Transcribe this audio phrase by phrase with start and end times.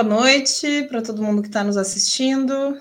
[0.00, 2.80] Boa noite para todo mundo que está nos assistindo.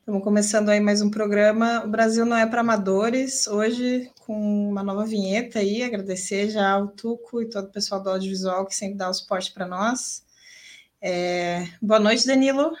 [0.00, 1.82] Estamos começando aí mais um programa.
[1.86, 3.46] O Brasil não é para amadores.
[3.46, 8.10] Hoje, com uma nova vinheta aí, agradecer já ao Tuco e todo o pessoal do
[8.10, 10.22] audiovisual que sempre dá o suporte para nós.
[11.00, 11.66] É...
[11.80, 12.72] Boa noite, Danilo.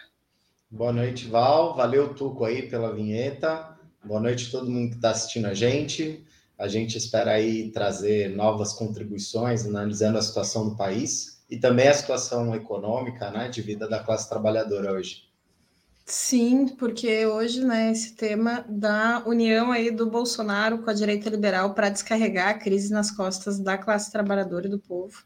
[0.70, 1.74] Boa noite, Val.
[1.74, 3.78] Valeu, Tuco, aí pela vinheta.
[4.04, 6.22] Boa noite a todo mundo que está assistindo a gente.
[6.58, 11.94] A gente espera aí trazer novas contribuições, analisando a situação do país e também a
[11.94, 15.22] situação econômica, né, de vida da classe trabalhadora hoje.
[16.04, 21.72] Sim, porque hoje, né, esse tema da união aí do Bolsonaro com a direita liberal
[21.72, 25.22] para descarregar a crise nas costas da classe trabalhadora e do povo.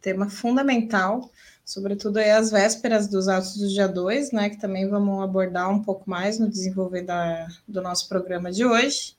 [0.00, 1.30] Tema fundamental,
[1.64, 6.10] sobretudo aí vésperas dos atos do dia 2, né, que também vamos abordar um pouco
[6.10, 9.14] mais no desenvolver da, do nosso programa de hoje.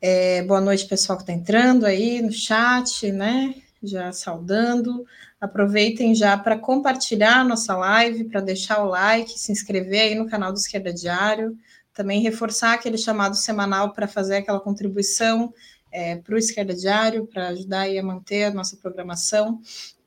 [0.00, 3.65] É, boa noite, pessoal que está entrando aí no chat, né?
[3.86, 5.06] Já saudando.
[5.40, 10.28] Aproveitem já para compartilhar a nossa live, para deixar o like, se inscrever aí no
[10.28, 11.56] canal do Esquerda Diário,
[11.94, 15.52] também reforçar aquele chamado semanal para fazer aquela contribuição
[15.92, 19.60] é, para o Esquerda Diário, para ajudar aí a manter a nossa programação.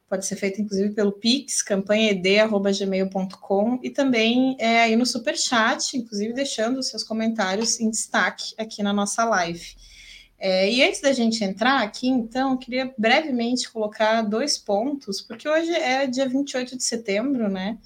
[0.09, 6.79] Pode ser feito, inclusive, pelo Pix, campanhaed.gmail.com e também é, aí no Superchat, inclusive deixando
[6.79, 9.75] os seus comentários em destaque aqui na nossa live.
[10.39, 15.71] É, e antes da gente entrar aqui, então, queria brevemente colocar dois pontos, porque hoje
[15.71, 17.77] é dia 28 de setembro, né?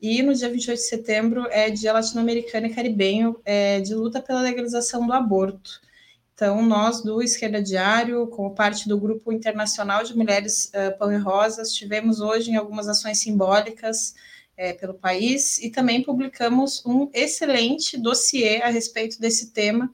[0.00, 4.40] E no dia 28 de setembro é dia latino-americano e caribenho é, de luta pela
[4.40, 5.80] legalização do aborto.
[6.34, 11.16] Então, nós do Esquerda Diário, como parte do Grupo Internacional de Mulheres uh, Pão e
[11.16, 14.14] Rosas, tivemos hoje em algumas ações simbólicas
[14.56, 19.92] é, pelo país e também publicamos um excelente dossiê a respeito desse tema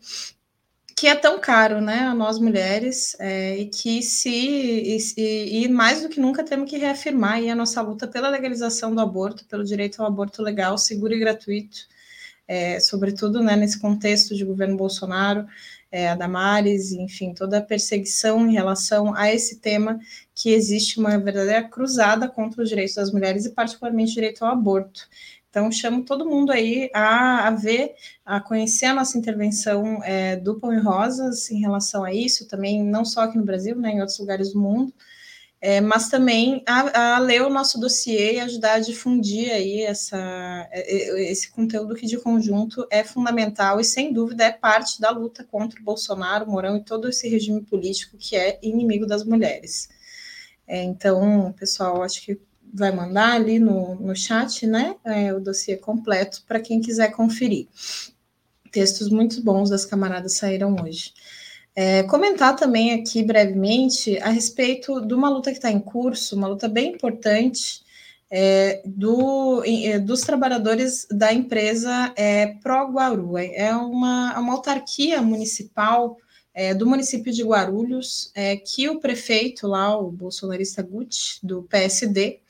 [0.98, 6.03] que é tão caro, né, a nós mulheres, é, e que se e, e, mais
[6.03, 10.00] do que nunca temos que reafirmar a nossa luta pela legalização do aborto, pelo direito
[10.03, 11.86] ao aborto legal, seguro e gratuito,
[12.48, 15.47] é, sobretudo né, nesse contexto de governo Bolsonaro,
[15.91, 20.00] é, a Damares, enfim, toda a perseguição em relação a esse tema,
[20.34, 24.53] que existe uma verdadeira cruzada contra os direitos das mulheres e particularmente o direito ao
[24.53, 25.09] aborto.
[25.50, 27.94] Então, chamo todo mundo aí a, a ver,
[28.25, 32.84] a conhecer a nossa intervenção é, do Pão e Rosas em relação a isso, também
[32.84, 34.92] não só aqui no Brasil, né, em outros lugares do mundo,
[35.60, 40.16] é, mas também a, a, ler o nosso dossiê e ajudar a difundir aí essa,
[40.70, 45.10] é, é, esse conteúdo que de conjunto é fundamental e, sem dúvida, é parte da
[45.10, 49.25] luta contra o Bolsonaro, o Mourão e todo esse regime político que é inimigo das
[49.25, 49.88] mulheres.
[50.66, 52.38] É, então, pessoal, acho que
[52.73, 54.97] vai mandar ali no, no chat, né?
[55.05, 57.67] É, o dossiê completo para quem quiser conferir.
[58.71, 61.12] Textos muito bons das camaradas saíram hoje.
[61.75, 66.49] É, comentar também aqui brevemente a respeito de uma luta que está em curso, uma
[66.49, 67.83] luta bem importante
[68.31, 73.39] é, do, é, dos trabalhadores da empresa é, Pro Guaru.
[73.39, 76.19] É uma, uma autarquia municipal
[76.59, 82.41] é, do município de Guarulhos, é, que o prefeito lá, o bolsonarista Gucci, do PSD,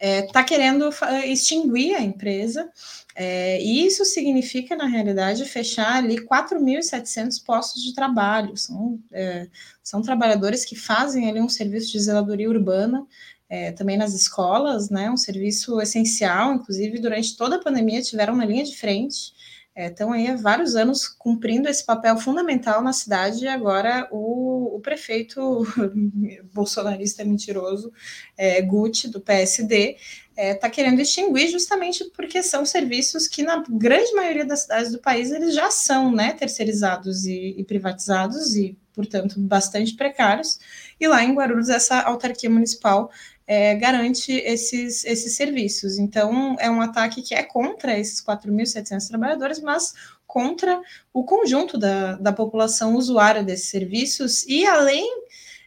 [0.00, 0.88] está é, querendo
[1.26, 2.72] extinguir a empresa,
[3.14, 8.56] é, e isso significa, na realidade, fechar ali 4.700 postos de trabalho.
[8.56, 9.46] São, é,
[9.82, 13.06] são trabalhadores que fazem ali um serviço de zeladoria urbana,
[13.50, 18.46] é, também nas escolas, né, um serviço essencial, inclusive durante toda a pandemia tiveram na
[18.46, 19.34] linha de frente,
[19.74, 24.76] é, estão aí há vários anos cumprindo esse papel fundamental na cidade e agora o,
[24.76, 25.66] o prefeito
[26.52, 27.90] bolsonarista mentiroso,
[28.36, 29.96] é, Gucci, do PSD,
[30.32, 34.92] está é, tá querendo extinguir justamente porque são serviços que na grande maioria das cidades
[34.92, 40.58] do país eles já são né, terceirizados e, e privatizados e, portanto, bastante precários.
[41.00, 43.10] E lá em Guarulhos, essa autarquia municipal
[43.46, 45.98] é, garante esses, esses serviços.
[45.98, 49.94] Então, é um ataque que é contra esses 4.700 trabalhadores, mas
[50.26, 50.80] contra
[51.12, 55.22] o conjunto da, da população usuária desses serviços, e além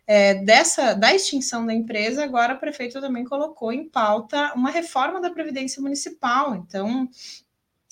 [0.07, 5.19] é, dessa da extinção da empresa, agora o prefeito também colocou em pauta uma reforma
[5.19, 6.55] da Previdência Municipal.
[6.55, 7.09] Então,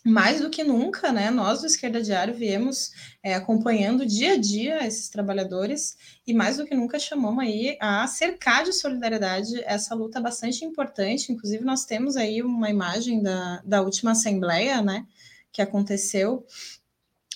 [0.04, 2.92] mais do que nunca, né, nós do Esquerda Diário viemos
[3.24, 5.96] é, acompanhando dia a dia esses trabalhadores
[6.28, 11.32] e mais do que nunca chamamos aí a cercar de solidariedade essa luta bastante importante.
[11.32, 15.06] Inclusive, nós temos aí uma imagem da, da última assembleia, né,
[15.52, 16.46] que aconteceu.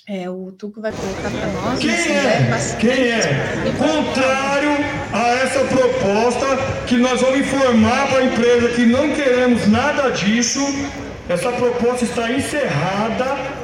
[0.09, 1.79] É, o Tuco vai colocar para nós.
[1.79, 2.77] Quem é?
[2.79, 3.21] Quem é?
[3.77, 4.69] Contrário
[5.13, 6.45] a essa proposta
[6.87, 10.61] que nós vamos informar para a empresa que não queremos nada disso
[11.29, 13.57] essa proposta está encerrada.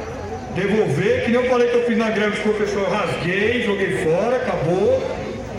[0.55, 5.01] Devolver, que nem eu falei que eu fiz na greve professor, rasguei, joguei fora, acabou,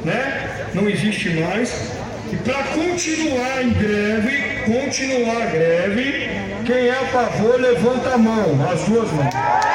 [0.04, 0.68] né?
[0.72, 1.90] Não existe mais.
[2.30, 6.30] que para continuar em greve, continuar a greve,
[6.64, 9.73] quem é a favor levanta a mão, as duas mãos.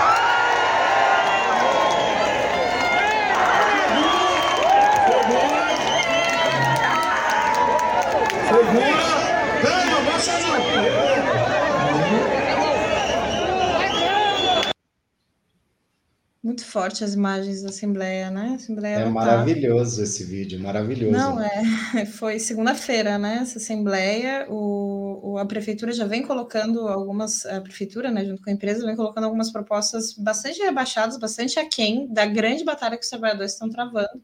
[16.69, 18.54] Forte as imagens da Assembleia, né?
[18.56, 21.18] Assembleia é maravilhoso esse vídeo, maravilhoso.
[21.18, 22.06] Não, é.
[22.13, 23.39] Foi segunda-feira, né?
[23.42, 28.50] Essa Assembleia, o, o, a Prefeitura já vem colocando algumas, a Prefeitura, né, junto com
[28.50, 33.10] a empresa, vem colocando algumas propostas bastante rebaixadas, bastante aquém da grande batalha que os
[33.10, 34.21] trabalhadores estão travando.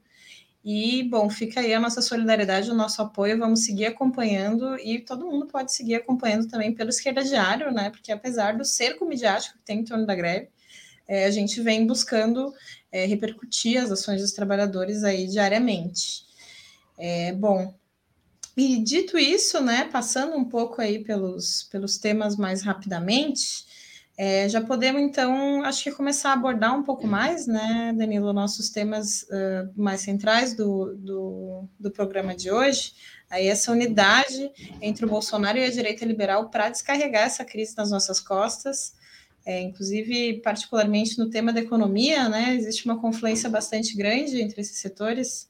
[0.63, 5.27] E, bom, fica aí a nossa solidariedade, o nosso apoio, vamos seguir acompanhando e todo
[5.27, 7.91] mundo pode seguir acompanhando também pelo Esquerda Diário, né?
[7.91, 10.49] Porque apesar do cerco midiático que tem em torno da greve,
[11.07, 12.53] é, a gente vem buscando
[12.91, 16.25] é, repercutir as ações dos trabalhadores aí diariamente.
[16.97, 17.73] É, bom,
[18.55, 23.65] e dito isso, né, passando um pouco aí pelos, pelos temas mais rapidamente,
[24.17, 28.69] é, já podemos, então, acho que começar a abordar um pouco mais, né, Danilo, nossos
[28.69, 32.93] temas uh, mais centrais do, do, do, programa de hoje,
[33.29, 34.49] aí essa unidade
[34.81, 38.93] entre o Bolsonaro e a direita liberal para descarregar essa crise nas nossas costas,
[39.45, 44.79] é, inclusive, particularmente no tema da economia, né, existe uma confluência bastante grande entre esses
[44.79, 45.47] setores.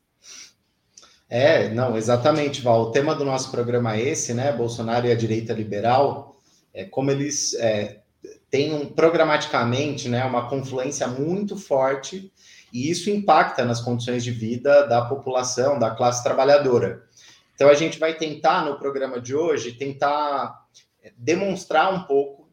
[1.29, 2.81] É, não, exatamente, Val.
[2.81, 4.51] O tema do nosso programa é esse, né?
[4.51, 6.35] Bolsonaro e a direita liberal,
[6.73, 8.01] é como eles é,
[8.49, 12.31] têm um, programaticamente né, uma confluência muito forte
[12.71, 17.03] e isso impacta nas condições de vida da população, da classe trabalhadora.
[17.55, 20.65] Então, a gente vai tentar, no programa de hoje, tentar
[21.17, 22.44] demonstrar um pouco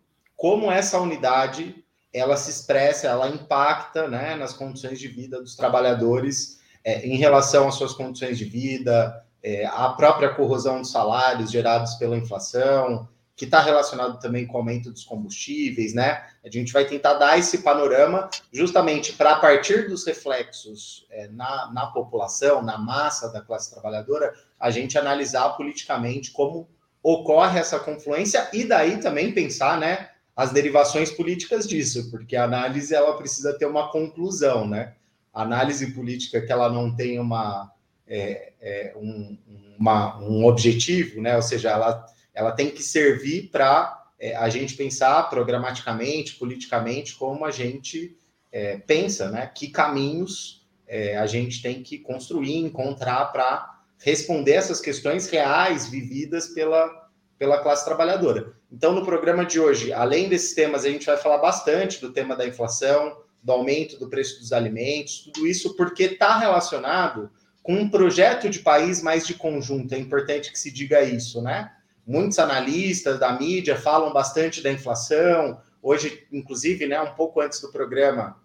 [0.43, 6.59] como essa unidade ela se expressa, ela impacta né, nas condições de vida dos trabalhadores
[6.83, 11.95] é, em relação às suas condições de vida, é, a própria corrosão dos salários gerados
[11.95, 13.07] pela inflação,
[13.37, 16.27] que está relacionado também com o aumento dos combustíveis, né?
[16.45, 21.71] A gente vai tentar dar esse panorama justamente para, a partir dos reflexos é, na,
[21.73, 26.69] na população, na massa da classe trabalhadora, a gente analisar politicamente como
[27.01, 30.09] ocorre essa confluência e daí também pensar, né?
[30.35, 34.95] As derivações políticas disso, porque a análise ela precisa ter uma conclusão, né?
[35.33, 37.71] A análise política que ela não tem uma,
[38.07, 39.37] é, é, um,
[39.79, 41.37] uma, um objetivo, né?
[41.37, 47.45] Ou seja, ela, ela tem que servir para é, a gente pensar programaticamente, politicamente, como
[47.45, 48.17] a gente
[48.51, 49.47] é, pensa, né?
[49.47, 56.49] Que caminhos é, a gente tem que construir, encontrar para responder essas questões reais vividas
[56.49, 57.02] pela
[57.43, 58.53] pela classe trabalhadora.
[58.71, 62.37] Então, no programa de hoje, além desses temas, a gente vai falar bastante do tema
[62.37, 67.29] da inflação, do aumento do preço dos alimentos, tudo isso porque está relacionado
[67.61, 69.93] com um projeto de país mais de conjunto.
[69.93, 71.73] É importante que se diga isso, né?
[72.07, 75.61] Muitos analistas da mídia falam bastante da inflação.
[75.83, 78.41] Hoje, inclusive, né, um pouco antes do programa,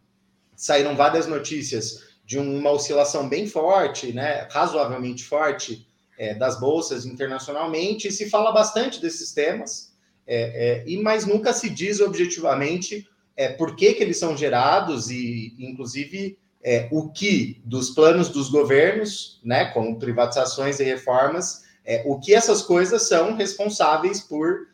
[0.55, 5.86] saíram várias notícias de uma oscilação bem forte, né, razoavelmente forte,
[6.17, 9.95] é, das bolsas internacionalmente, e se fala bastante desses temas,
[10.27, 15.09] é, é, e mas nunca se diz objetivamente é, por que, que eles são gerados
[15.09, 22.03] e, inclusive, é, o que dos planos dos governos, né, como privatizações e reformas, é,
[22.05, 24.67] o que essas coisas são responsáveis por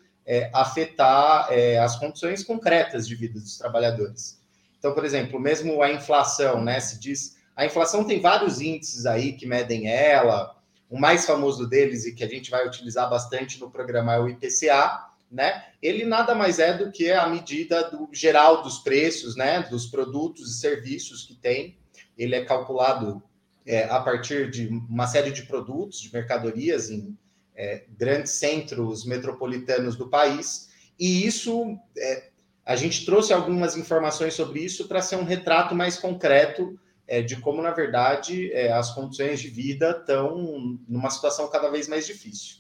[0.53, 1.49] afetar
[1.83, 4.39] as condições concretas de vida dos trabalhadores.
[4.79, 9.33] Então, por exemplo, mesmo a inflação, né, se diz, a inflação tem vários índices aí
[9.33, 10.55] que medem ela,
[10.93, 14.29] o mais famoso deles e que a gente vai utilizar bastante no programa é o
[14.29, 15.65] IPCA, né?
[15.81, 19.63] Ele nada mais é do que a medida do geral dos preços, né?
[19.63, 21.79] Dos produtos e serviços que tem.
[22.15, 23.23] Ele é calculado
[23.65, 27.17] é, a partir de uma série de produtos, de mercadorias em
[27.55, 30.69] é, grandes centros metropolitanos do país.
[30.99, 32.29] E isso, é,
[32.63, 37.35] a gente trouxe algumas informações sobre isso para ser um retrato mais concreto é, de
[37.37, 42.57] como, na verdade, é, as condições de vida estão numa situação cada vez mais difícil.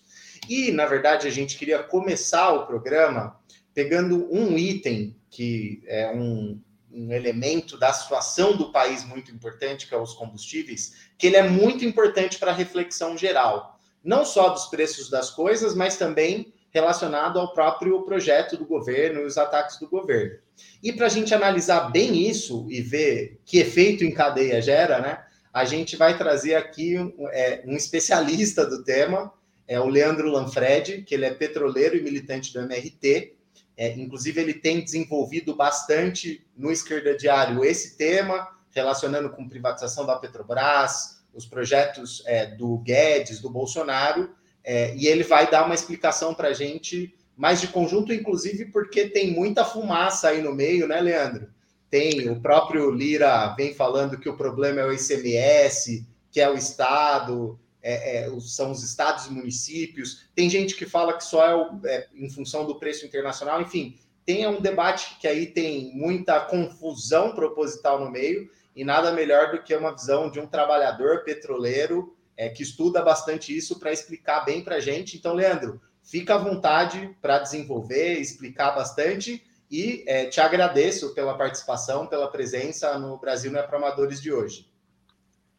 [0.49, 3.39] E, na verdade, a gente queria começar o programa
[3.73, 9.95] pegando um item que é um, um elemento da situação do país muito importante, que
[9.95, 14.65] é os combustíveis, que ele é muito importante para a reflexão geral, não só dos
[14.65, 19.87] preços das coisas, mas também relacionado ao próprio projeto do governo e os ataques do
[19.87, 20.39] governo.
[20.81, 25.23] E para a gente analisar bem isso e ver que efeito em cadeia gera, né,
[25.53, 29.31] a gente vai trazer aqui um, é, um especialista do tema,
[29.67, 33.35] é o Leandro Lanfred, que ele é petroleiro e militante do MRT.
[33.77, 40.17] É, inclusive, ele tem desenvolvido bastante no Esquerda Diário esse tema, relacionando com privatização da
[40.17, 46.33] Petrobras, os projetos é, do Guedes, do Bolsonaro, é, e ele vai dar uma explicação
[46.33, 51.01] para a gente mais de conjunto, inclusive porque tem muita fumaça aí no meio, né,
[51.01, 51.49] Leandro?
[51.89, 56.55] Tem o próprio Lira vem falando que o problema é o ICMS, que é o
[56.55, 60.25] Estado, é, é, são os estados e municípios.
[60.33, 63.61] Tem gente que fala que só é, o, é, em função do preço internacional.
[63.61, 69.51] Enfim, tem um debate que aí tem muita confusão proposital no meio e nada melhor
[69.51, 74.41] do que uma visão de um trabalhador petroleiro é, que estuda bastante isso para explicar
[74.41, 75.17] bem para a gente.
[75.17, 82.05] Então, Leandro, fica à vontade para desenvolver, explicar bastante e é, te agradeço pela participação,
[82.07, 84.67] pela presença no Brasil Não é para Amadores de hoje.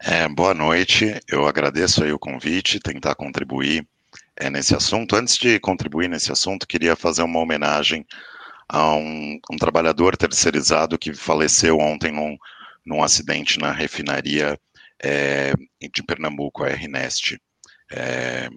[0.00, 3.86] É, boa noite, eu agradeço aí o convite, tentar contribuir
[4.36, 5.16] é, nesse assunto.
[5.16, 8.04] Antes de contribuir nesse assunto, queria fazer uma homenagem
[8.68, 12.36] a um, um trabalhador terceirizado que faleceu ontem num,
[12.84, 14.58] num acidente na refinaria
[15.02, 15.52] é,
[15.92, 17.38] de Pernambuco, a RNEST,
[17.92, 18.48] é,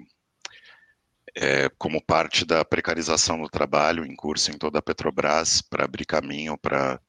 [1.36, 6.06] é, como parte da precarização do trabalho em curso em toda a Petrobras para abrir
[6.06, 7.00] caminho para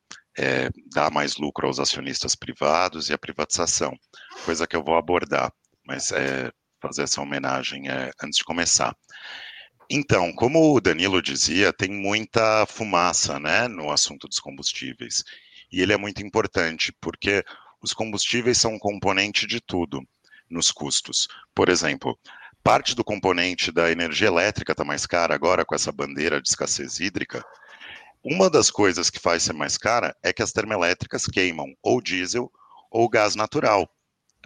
[0.94, 3.92] dar mais lucro aos acionistas privados e a privatização,
[4.44, 5.52] coisa que eu vou abordar,
[5.84, 6.12] mas
[6.80, 7.88] fazer essa homenagem
[8.22, 8.96] antes de começar.
[9.90, 15.24] Então, como o Danilo dizia, tem muita fumaça né, no assunto dos combustíveis.
[15.72, 17.42] E ele é muito importante, porque
[17.80, 20.02] os combustíveis são um componente de tudo
[20.48, 21.28] nos custos.
[21.54, 22.18] Por exemplo,
[22.62, 27.00] parte do componente da energia elétrica está mais cara agora com essa bandeira de escassez
[27.00, 27.44] hídrica.
[28.22, 32.50] Uma das coisas que faz ser mais cara é que as termoelétricas queimam ou diesel
[32.90, 33.88] ou gás natural,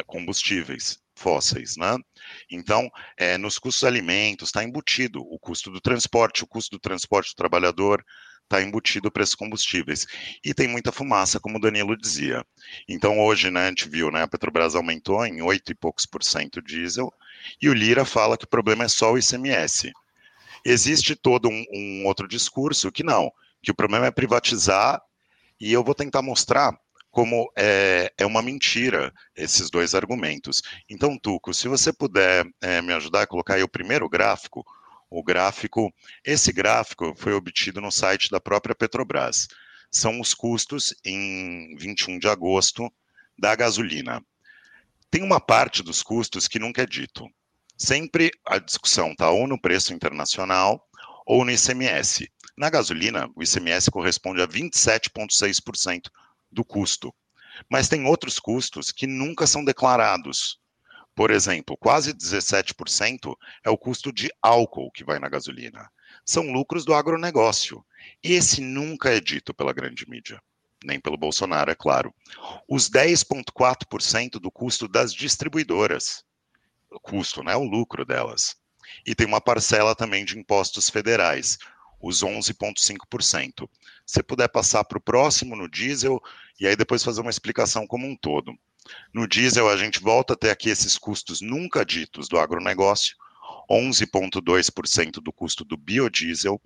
[0.07, 1.97] combustíveis fósseis, né?
[2.51, 7.33] Então, é, nos custos alimentos está embutido o custo do transporte, o custo do transporte
[7.33, 8.05] do trabalhador
[8.45, 10.07] está embutido para esses combustíveis.
[10.45, 12.45] E tem muita fumaça, como o Danilo dizia.
[12.89, 16.23] Então, hoje, né, a gente viu, né, a Petrobras aumentou em 8 e poucos por
[16.23, 17.13] cento o diesel,
[17.61, 19.93] e o Lira fala que o problema é só o ICMS.
[20.65, 23.33] Existe todo um, um outro discurso que não,
[23.63, 25.01] que o problema é privatizar,
[25.61, 26.77] e eu vou tentar mostrar
[27.13, 30.63] como é, é uma mentira esses dois argumentos.
[30.89, 34.65] Então, Tuco, se você puder é, me ajudar a colocar aí o primeiro gráfico,
[35.13, 35.93] o gráfico,
[36.25, 39.47] esse gráfico foi obtido no site da própria Petrobras.
[39.91, 42.91] São os custos em 21 de agosto
[43.39, 44.25] da gasolina.
[45.11, 47.29] Tem uma parte dos custos que nunca é dito.
[47.77, 50.83] Sempre a discussão está ou no preço internacional
[51.27, 52.31] ou no ICMS.
[52.57, 56.09] Na gasolina, o ICMS corresponde a 27,6%
[56.51, 57.15] do custo.
[57.71, 60.59] Mas tem outros custos que nunca são declarados.
[61.15, 65.91] Por exemplo, quase 17% é o custo de álcool que vai na gasolina.
[66.25, 67.85] São lucros do agronegócio.
[68.23, 70.43] Esse nunca é dito pela grande mídia,
[70.83, 72.15] nem pelo Bolsonaro, é claro.
[72.67, 76.25] Os 10,4% do custo das distribuidoras.
[76.91, 77.55] O custo, né?
[77.57, 78.57] O lucro delas.
[79.07, 81.59] E tem uma parcela também de impostos federais,
[82.01, 83.69] os 11,5%.
[84.07, 86.21] Se puder passar para o próximo no diesel,
[86.59, 88.53] e aí depois fazer uma explicação como um todo.
[89.13, 93.17] No diesel, a gente volta a ter aqui esses custos nunca ditos do agronegócio,
[93.71, 96.61] 11,2% do custo do biodiesel.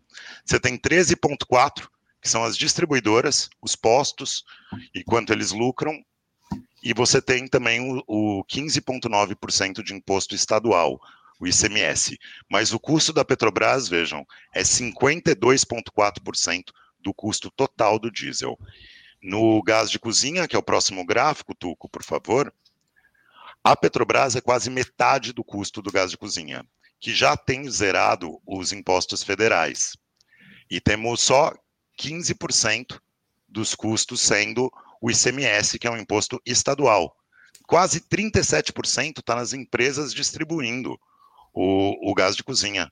[0.45, 1.89] Você tem 13,4%,
[2.21, 4.45] que são as distribuidoras, os postos,
[4.95, 6.03] e quanto eles lucram.
[6.83, 11.01] E você tem também o, o 15,9% de imposto estadual,
[11.39, 12.19] o ICMS.
[12.51, 16.65] Mas o custo da Petrobras, vejam, é 52,4%
[17.01, 18.59] do custo total do diesel.
[19.23, 22.53] No gás de cozinha, que é o próximo gráfico, Tuco, por favor,
[23.65, 26.65] a Petrobras é quase metade do custo do gás de cozinha,
[27.01, 29.97] que já tem zerado os impostos federais.
[30.71, 31.53] E temos só
[32.01, 33.01] 15%
[33.49, 34.71] dos custos sendo
[35.01, 37.17] o ICMS, que é um imposto estadual.
[37.67, 40.99] Quase 37% está nas empresas distribuindo
[41.53, 42.91] o, o gás de cozinha.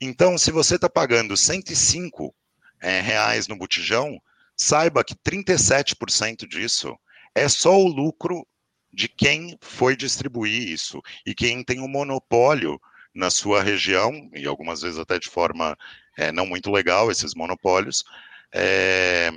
[0.00, 2.34] Então, se você está pagando 105
[2.80, 4.20] é, reais no botijão,
[4.58, 6.98] saiba que 37% disso
[7.34, 8.46] é só o lucro
[8.92, 12.80] de quem foi distribuir isso e quem tem o um monopólio
[13.14, 15.76] na sua região, e algumas vezes até de forma
[16.16, 18.04] é, não muito legal, esses monopólios,
[18.52, 19.30] é,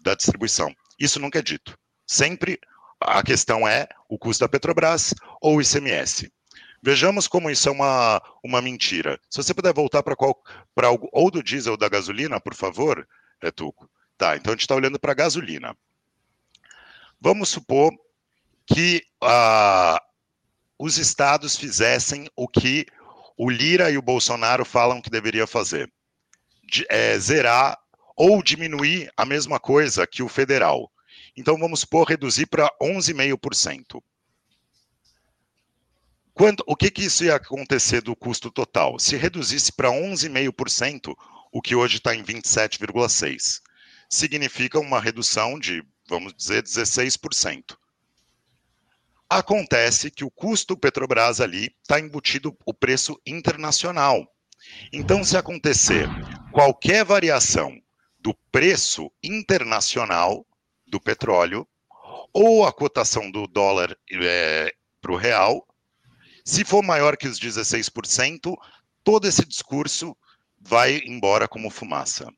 [0.00, 0.74] da distribuição.
[0.98, 1.78] Isso nunca é dito.
[2.06, 2.58] Sempre
[3.00, 6.30] a questão é o custo da Petrobras ou o ICMS.
[6.82, 9.18] Vejamos como isso é uma, uma mentira.
[9.28, 10.16] Se você puder voltar para
[10.86, 13.06] algo ou do diesel ou da gasolina, por favor,
[13.40, 13.88] é Tuco.
[14.18, 15.76] Tá, então a gente está olhando para a gasolina.
[17.20, 17.92] Vamos supor
[18.66, 20.02] que ah,
[20.76, 22.84] os estados fizessem o que
[23.36, 25.88] o Lira e o Bolsonaro falam que deveria fazer:
[26.64, 27.78] de, é, zerar
[28.16, 30.90] ou diminuir a mesma coisa que o federal.
[31.36, 34.02] Então vamos supor reduzir para 11,5%.
[36.34, 38.98] Quando, o que, que isso ia acontecer do custo total?
[38.98, 41.14] Se reduzisse para 11,5%,
[41.52, 43.60] o que hoje está em 27,6%,
[44.08, 47.76] significa uma redução de, vamos dizer, 16%.
[49.28, 54.26] Acontece que o custo Petrobras ali está embutido o preço internacional.
[54.92, 56.08] Então, se acontecer
[56.50, 57.78] qualquer variação
[58.18, 60.46] do preço internacional
[60.86, 61.68] do petróleo,
[62.32, 65.66] ou a cotação do dólar é, para o real,
[66.44, 68.54] se for maior que os 16%,
[69.04, 70.16] todo esse discurso
[70.58, 72.32] vai embora como fumaça.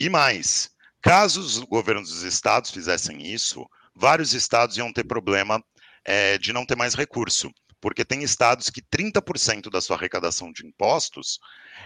[0.00, 0.70] E mais,
[1.02, 5.62] caso os governos dos estados fizessem isso, vários estados iam ter problema
[6.02, 7.52] é, de não ter mais recurso,
[7.82, 11.38] porque tem estados que 30% da sua arrecadação de impostos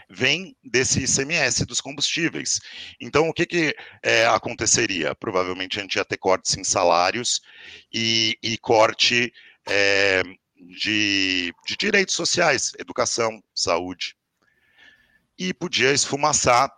[0.09, 2.61] vem desse ICMS dos combustíveis.
[3.01, 5.13] Então, o que, que é, aconteceria?
[5.17, 7.41] Provavelmente a gente ia ter cortes em salários
[7.93, 9.33] e, e corte
[9.69, 10.23] é,
[10.57, 14.17] de, de direitos sociais, educação, saúde.
[15.37, 16.73] E podia esfumaçar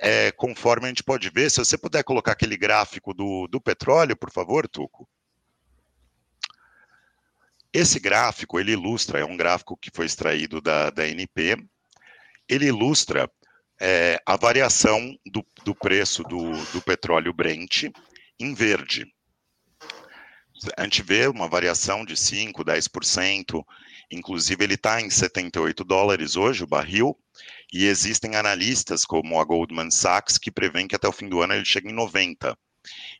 [0.00, 4.16] é, conforme a gente pode ver, se você puder colocar aquele gráfico do, do petróleo,
[4.16, 5.08] por favor, Tuco.
[7.72, 11.56] Esse gráfico, ele ilustra, é um gráfico que foi extraído da, da NP,
[12.48, 13.30] ele ilustra
[13.80, 17.84] é, a variação do, do preço do, do petróleo Brent
[18.38, 19.06] em verde.
[20.76, 23.64] A gente vê uma variação de 5%, 10%,
[24.10, 27.16] inclusive ele está em 78 dólares hoje, o barril,
[27.72, 31.54] e existem analistas como a Goldman Sachs que prevêem que até o fim do ano
[31.54, 32.56] ele chegue em 90.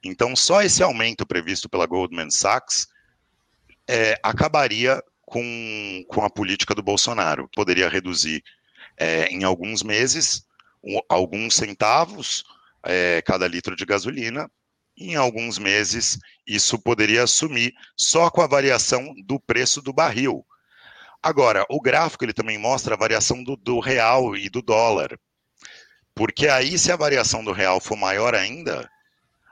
[0.05, 2.87] Então, só esse aumento previsto pela Goldman Sachs
[3.89, 7.49] é, acabaria com, com a política do Bolsonaro.
[7.55, 8.43] Poderia reduzir
[8.97, 10.47] é, em alguns meses
[10.83, 12.45] um, alguns centavos
[12.85, 14.51] é, cada litro de gasolina.
[14.97, 20.47] Em alguns meses, isso poderia sumir só com a variação do preço do barril.
[21.25, 25.19] Agora, o gráfico ele também mostra a variação do, do real e do dólar.
[26.15, 28.87] Porque aí, se a variação do real for maior ainda,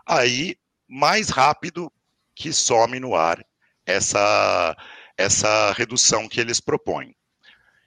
[0.06, 0.54] aí
[0.86, 1.90] mais rápido
[2.34, 3.42] que some no ar
[3.86, 4.76] essa,
[5.16, 7.16] essa redução que eles propõem.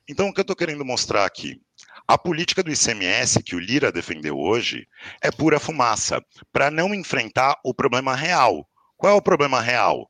[0.10, 1.62] Então, o que eu estou querendo mostrar aqui?
[2.08, 4.88] A política do ICMS que o Lira defendeu hoje
[5.22, 6.20] é pura fumaça,
[6.52, 8.68] para não enfrentar o problema real.
[8.98, 10.10] Qual é o problema real?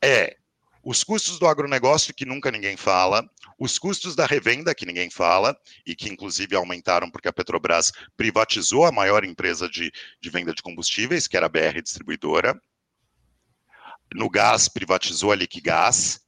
[0.00, 0.36] É
[0.82, 5.56] os custos do agronegócio, que nunca ninguém fala, os custos da revenda, que ninguém fala,
[5.86, 10.62] e que inclusive aumentaram porque a Petrobras privatizou a maior empresa de, de venda de
[10.62, 12.60] combustíveis, que era a BR Distribuidora,
[14.14, 16.20] no gás, privatizou a Liquigás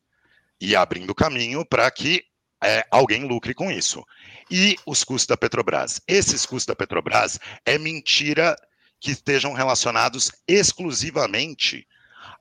[0.61, 2.25] e abrindo caminho para que
[2.63, 4.03] é, alguém lucre com isso.
[4.51, 6.01] E os custos da Petrobras.
[6.09, 8.57] Esses custos da Petrobras é mentira
[9.01, 11.87] que estejam relacionados exclusivamente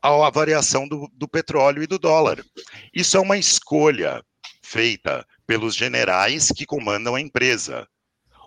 [0.04, 2.44] à variação do, do petróleo e do dólar.
[2.94, 4.22] Isso é uma escolha
[4.62, 7.88] feita pelos generais que comandam a empresa.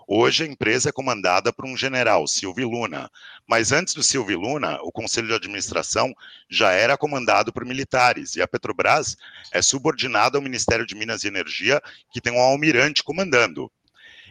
[0.07, 3.11] Hoje a empresa é comandada por um general, Silvio Luna,
[3.49, 6.14] mas antes do Silvio Luna, o conselho de administração
[6.49, 9.16] já era comandado por militares e a Petrobras
[9.51, 13.73] é subordinada ao Ministério de Minas e Energia, que tem um almirante comandando.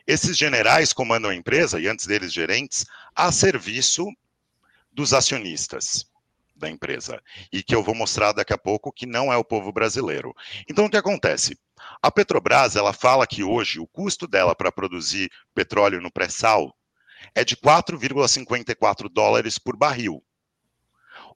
[0.08, 2.86] Esses generais comandam a empresa e antes deles gerentes
[3.16, 4.06] a serviço
[4.94, 6.06] dos acionistas
[6.56, 9.72] da empresa e que eu vou mostrar daqui a pouco que não é o povo
[9.72, 10.34] brasileiro.
[10.70, 11.58] Então o que acontece?
[12.02, 16.76] A Petrobras, ela fala que hoje o custo dela para produzir petróleo no pré-sal
[17.34, 20.24] é de 4,54 dólares por barril.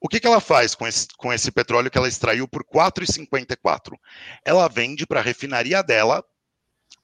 [0.00, 3.96] O que, que ela faz com esse, com esse petróleo que ela extraiu por 4,54?
[4.44, 6.24] Ela vende para a refinaria dela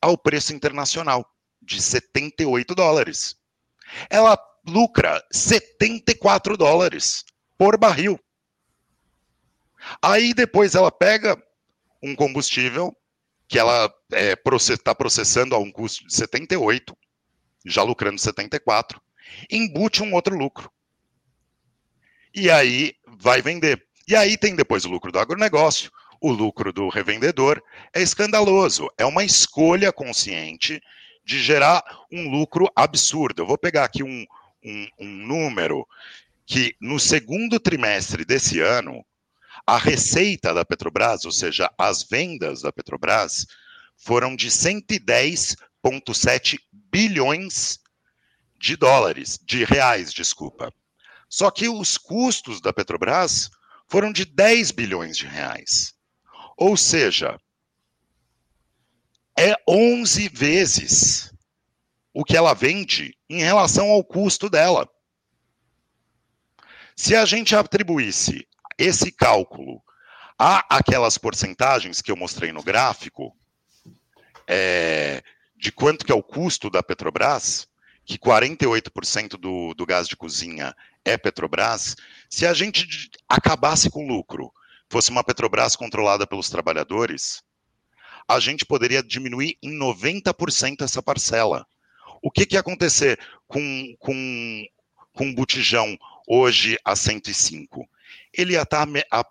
[0.00, 1.26] ao preço internacional
[1.60, 3.36] de 78 dólares.
[4.08, 7.24] Ela lucra 74 dólares
[7.56, 8.18] por barril.
[10.02, 11.40] Aí depois ela pega
[12.02, 12.96] um combustível
[13.48, 16.96] que ela está é, tá processando a um custo de 78,
[17.64, 19.00] já lucrando 74,
[19.50, 20.70] embute um outro lucro.
[22.34, 23.86] E aí vai vender.
[24.06, 25.90] E aí tem depois o lucro do agronegócio,
[26.20, 27.62] o lucro do revendedor.
[27.92, 28.90] É escandaloso.
[28.98, 30.80] É uma escolha consciente
[31.24, 33.42] de gerar um lucro absurdo.
[33.42, 34.24] Eu vou pegar aqui um,
[34.64, 35.86] um, um número
[36.46, 39.04] que no segundo trimestre desse ano,
[39.66, 43.44] a receita da Petrobras, ou seja, as vendas da Petrobras,
[43.96, 47.80] foram de 110,7 bilhões
[48.58, 50.72] de dólares, de reais, desculpa.
[51.28, 53.50] Só que os custos da Petrobras
[53.88, 55.92] foram de 10 bilhões de reais.
[56.56, 57.36] Ou seja,
[59.36, 61.34] é 11 vezes
[62.14, 64.88] o que ela vende em relação ao custo dela.
[66.96, 69.82] Se a gente atribuísse esse cálculo
[70.38, 73.34] Há aquelas porcentagens que eu mostrei no gráfico
[74.46, 75.22] é,
[75.56, 77.66] de quanto que é o custo da Petrobras,
[78.04, 81.96] que 48% do, do gás de cozinha é Petrobras,
[82.28, 84.52] se a gente acabasse com o lucro,
[84.90, 87.42] fosse uma Petrobras controlada pelos trabalhadores,
[88.28, 91.66] a gente poderia diminuir em 90% essa parcela.
[92.20, 94.66] O que, que ia acontecer com, com,
[95.14, 97.88] com um botijão hoje a 105?
[98.32, 99.24] Ele ia estar a, a,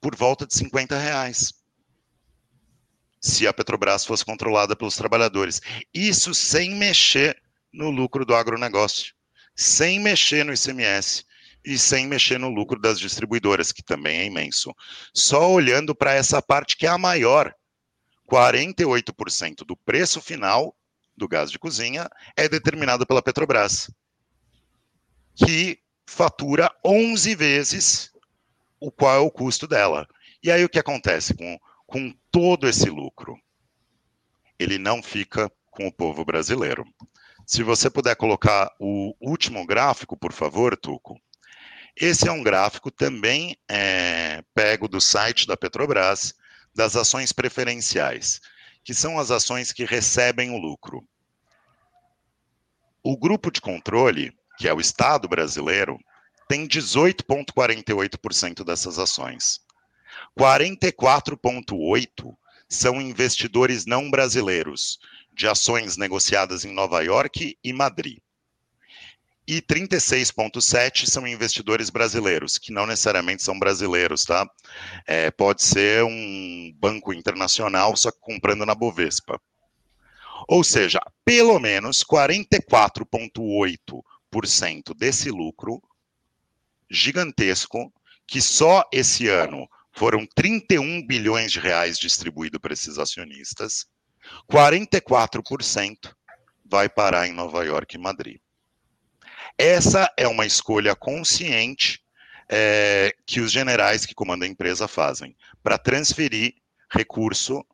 [0.00, 1.52] por volta de 50 reais
[3.20, 5.62] se a Petrobras fosse controlada pelos trabalhadores.
[5.94, 7.40] Isso sem mexer
[7.72, 9.14] no lucro do agronegócio,
[9.56, 11.24] sem mexer no ICMS
[11.64, 14.74] e sem mexer no lucro das distribuidoras, que também é imenso.
[15.14, 17.54] Só olhando para essa parte que é a maior,
[18.30, 20.76] 48% do preço final
[21.16, 23.90] do gás de cozinha é determinado pela Petrobras,
[25.34, 28.12] que fatura 11 vezes
[28.80, 30.06] o qual é o custo dela.
[30.42, 33.38] E aí o que acontece com com todo esse lucro,
[34.58, 36.84] ele não fica com o povo brasileiro.
[37.46, 41.20] Se você puder colocar o último gráfico, por favor, Tuco.
[41.96, 46.34] Esse é um gráfico também é, pego do site da Petrobras,
[46.74, 48.40] das ações preferenciais,
[48.82, 51.06] que são as ações que recebem o lucro.
[53.02, 55.98] O grupo de controle, que é o Estado brasileiro,
[56.48, 59.60] tem 18,48% dessas ações.
[60.38, 62.34] 44,8%
[62.68, 64.98] são investidores não brasileiros,
[65.32, 68.18] de ações negociadas em Nova York e Madrid.
[69.46, 74.48] E 36,7% são investidores brasileiros, que não necessariamente são brasileiros, tá?
[75.06, 79.38] É, pode ser um banco internacional, só que comprando na Bovespa.
[80.48, 84.02] Ou seja, pelo menos 44,8%
[84.96, 85.82] desse lucro
[86.90, 87.92] gigantesco,
[88.26, 93.86] que só esse ano foram 31 bilhões de reais distribuídos para esses acionistas,
[94.50, 96.14] 44%
[96.64, 98.40] vai parar em Nova York e Madrid.
[99.56, 102.02] Essa é uma escolha consciente
[102.48, 106.54] é, que os generais que comandam a empresa fazem para transferir
[106.90, 107.64] recurso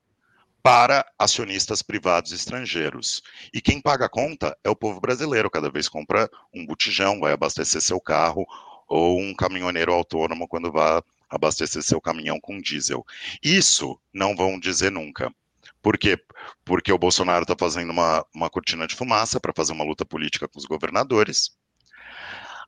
[0.62, 3.22] para acionistas privados estrangeiros.
[3.52, 7.32] E quem paga a conta é o povo brasileiro, cada vez compra um botijão, vai
[7.32, 8.46] abastecer seu carro,
[8.88, 13.06] ou um caminhoneiro autônomo quando vai abastecer seu caminhão com diesel.
[13.42, 15.32] Isso não vão dizer nunca.
[15.80, 16.18] Por quê?
[16.64, 20.48] Porque o Bolsonaro está fazendo uma, uma cortina de fumaça para fazer uma luta política
[20.48, 21.52] com os governadores.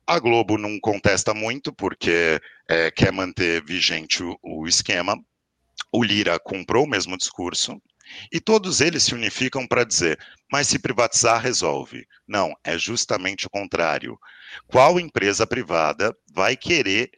[0.07, 5.17] A Globo não contesta muito, porque é, quer manter vigente o, o esquema.
[5.93, 7.81] O Lira comprou o mesmo discurso.
[8.31, 10.19] E todos eles se unificam para dizer:
[10.51, 12.05] mas se privatizar, resolve.
[12.27, 14.19] Não, é justamente o contrário.
[14.67, 17.11] Qual empresa privada vai querer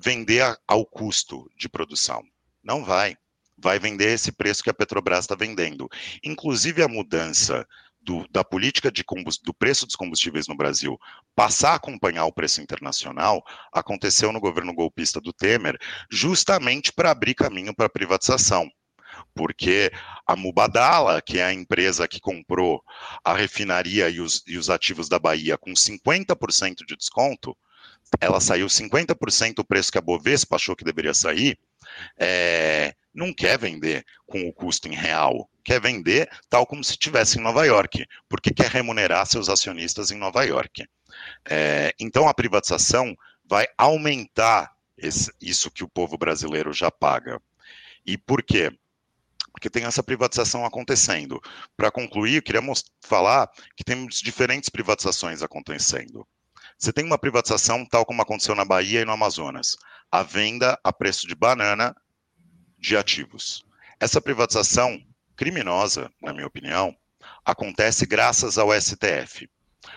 [0.00, 2.22] vender ao custo de produção.
[2.64, 3.16] Não vai.
[3.58, 5.88] Vai vender esse preço que a Petrobras está vendendo.
[6.24, 7.68] Inclusive a mudança
[8.00, 9.04] do, da política de
[9.42, 10.98] do preço dos combustíveis no Brasil
[11.34, 15.78] passar a acompanhar o preço internacional aconteceu no governo golpista do Temer,
[16.10, 18.68] justamente para abrir caminho para a privatização.
[19.34, 19.92] Porque
[20.26, 22.82] a Mubadala, que é a empresa que comprou
[23.24, 27.56] a refinaria e os, e os ativos da Bahia com 50% de desconto,
[28.20, 31.58] ela saiu 50% do preço que a Bovespa achou que deveria sair,
[32.18, 37.38] é, não quer vender com o custo em real, quer vender tal como se estivesse
[37.38, 40.86] em Nova York, porque quer remunerar seus acionistas em Nova York.
[41.48, 47.40] É, então a privatização vai aumentar esse, isso que o povo brasileiro já paga.
[48.06, 48.70] E por quê?
[49.52, 51.40] Porque tem essa privatização acontecendo.
[51.76, 52.62] Para concluir, eu queria
[53.02, 56.26] falar que temos diferentes privatizações acontecendo.
[56.78, 59.76] Você tem uma privatização tal como aconteceu na Bahia e no Amazonas,
[60.10, 61.94] a venda a preço de banana
[62.78, 63.64] de ativos.
[63.98, 64.98] Essa privatização
[65.40, 66.94] criminosa, na minha opinião,
[67.42, 69.48] acontece graças ao STF.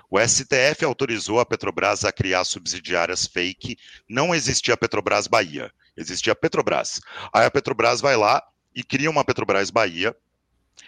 [0.09, 3.75] O STF autorizou a Petrobras a criar subsidiárias fake.
[4.07, 7.01] Não existia a Petrobras Bahia, existia a Petrobras.
[7.33, 8.41] Aí a Petrobras vai lá
[8.73, 10.15] e cria uma Petrobras Bahia,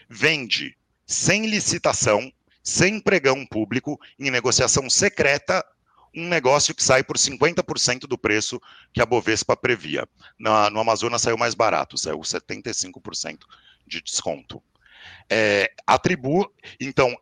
[0.09, 2.31] vende sem licitação,
[2.63, 5.65] sem pregão público, em negociação secreta
[6.15, 8.61] um negócio que sai por 50% do preço
[8.93, 10.07] que a Bovespa previa.
[10.39, 13.39] Na, no Amazonas saiu mais barato, saiu 75%
[13.85, 14.61] de desconto.
[15.29, 16.51] É, atribu...
[16.79, 17.15] Então,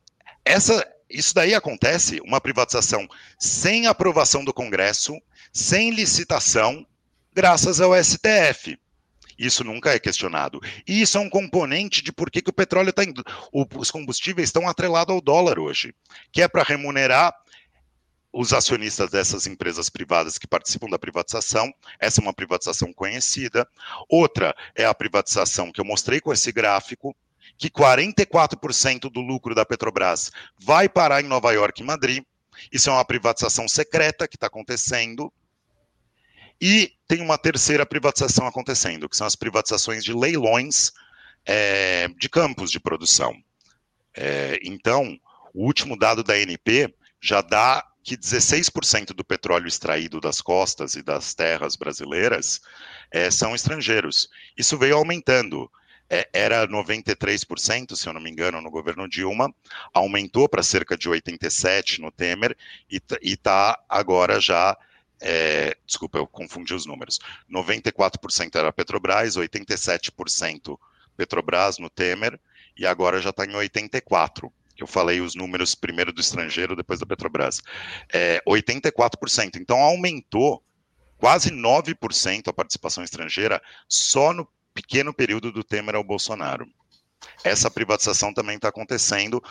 [0.46, 5.20] essa, isso daí acontece, uma privatização sem aprovação do Congresso,
[5.52, 6.86] sem licitação,
[7.34, 8.78] graças ao STF.
[9.38, 10.60] Isso nunca é questionado.
[10.88, 13.04] E isso é um componente de por que, que o petróleo está.
[13.52, 15.94] Os combustíveis estão atrelados ao dólar hoje,
[16.32, 17.34] que é para remunerar
[18.34, 21.72] os acionistas dessas empresas privadas que participam da privatização.
[22.00, 23.68] Essa é uma privatização conhecida.
[24.10, 27.16] Outra é a privatização que eu mostrei com esse gráfico,
[27.60, 32.24] que 44% do lucro da Petrobras vai parar em Nova York e Madrid.
[32.72, 35.32] Isso é uma privatização secreta que está acontecendo.
[36.60, 40.92] E tem uma terceira privatização acontecendo, que são as privatizações de leilões
[41.46, 43.36] é, de campos de produção.
[44.16, 45.20] É, então,
[45.54, 46.92] o último dado da ANP
[47.22, 52.62] já dá que 16% do petróleo extraído das costas e das terras brasileiras
[53.10, 54.30] é, são estrangeiros.
[54.58, 55.72] Isso veio aumentando.
[56.10, 59.52] É, era 93%, se eu não me engano, no governo Dilma,
[59.94, 62.56] aumentou para cerca de 87% no Temer
[62.92, 64.78] e está agora já.
[65.22, 67.20] É, desculpa, eu confundi os números.
[67.50, 70.78] 94% era Petrobras, 87%
[71.16, 72.40] Petrobras no Temer,
[72.78, 77.00] e agora já está em 84% que eu falei os números primeiro do estrangeiro, depois
[77.00, 77.62] da Petrobras,
[78.12, 79.56] é 84%.
[79.56, 80.64] Então aumentou
[81.18, 86.68] quase 9% a participação estrangeira só no pequeno período do Temer ao Bolsonaro.
[87.44, 89.42] Essa privatização também está acontecendo,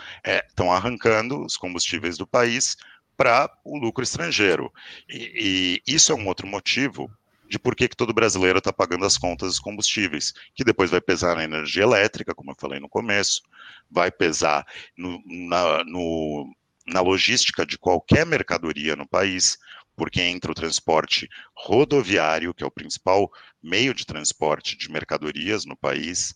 [0.48, 2.76] estão é, arrancando os combustíveis do país
[3.16, 4.72] para o lucro estrangeiro.
[5.08, 7.10] E, e, isso é um outro motivo
[7.52, 11.02] de por que, que todo brasileiro está pagando as contas dos combustíveis, que depois vai
[11.02, 13.42] pesar na energia elétrica, como eu falei no começo,
[13.90, 14.64] vai pesar
[14.96, 16.50] no, na, no,
[16.86, 19.58] na logística de qualquer mercadoria no país,
[19.94, 23.30] porque entra o transporte rodoviário, que é o principal
[23.62, 26.34] meio de transporte de mercadorias no país.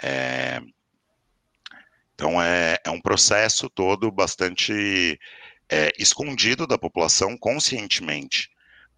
[0.00, 0.62] É,
[2.14, 5.18] então, é, é, um processo todo bastante
[5.68, 8.51] é, escondido da população conscientemente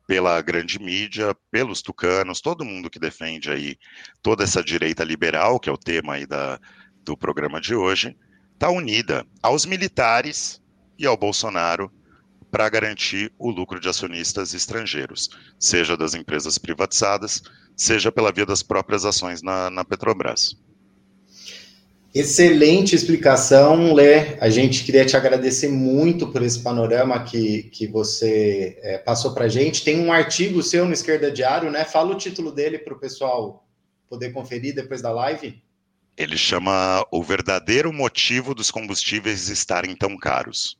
[0.06, 3.76] pela grande mídia, pelos tucanos, todo mundo que defende aí
[4.22, 6.60] toda essa direita liberal, que é o tema aí da,
[7.02, 8.16] do programa de hoje,
[8.52, 10.62] está unida aos militares
[10.98, 11.90] e ao Bolsonaro
[12.50, 17.42] para garantir o lucro de acionistas estrangeiros, seja das empresas privatizadas,
[17.76, 20.56] seja pela via das próprias ações na, na Petrobras.
[22.14, 24.38] Excelente explicação, Lê.
[24.40, 29.46] A gente queria te agradecer muito por esse panorama que, que você é, passou para
[29.46, 29.82] a gente.
[29.82, 31.84] Tem um artigo seu no Esquerda Diário, né?
[31.84, 33.66] Fala o título dele para o pessoal
[34.08, 35.60] poder conferir depois da live.
[36.16, 40.78] Ele chama O Verdadeiro Motivo dos Combustíveis Estarem Tão Caros.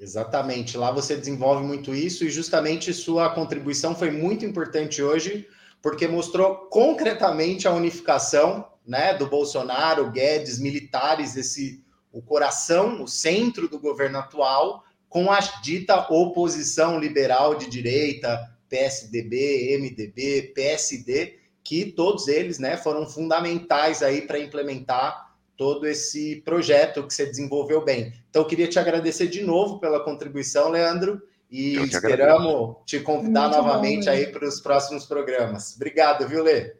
[0.00, 0.76] Exatamente.
[0.76, 5.46] Lá você desenvolve muito isso e justamente sua contribuição foi muito importante hoje,
[5.80, 13.66] porque mostrou concretamente a unificação né, do Bolsonaro, Guedes, militares, esse o coração, o centro
[13.66, 22.28] do governo atual, com a dita oposição liberal de direita, PSDB, MDB, PSD, que todos
[22.28, 28.12] eles, né, foram fundamentais aí para implementar todo esse projeto que você desenvolveu bem.
[28.28, 33.56] Então, eu queria te agradecer de novo pela contribuição, Leandro, e esperamos te convidar Muito
[33.58, 35.76] novamente bom, aí para os próximos programas.
[35.76, 36.74] Obrigado, viu, Lê?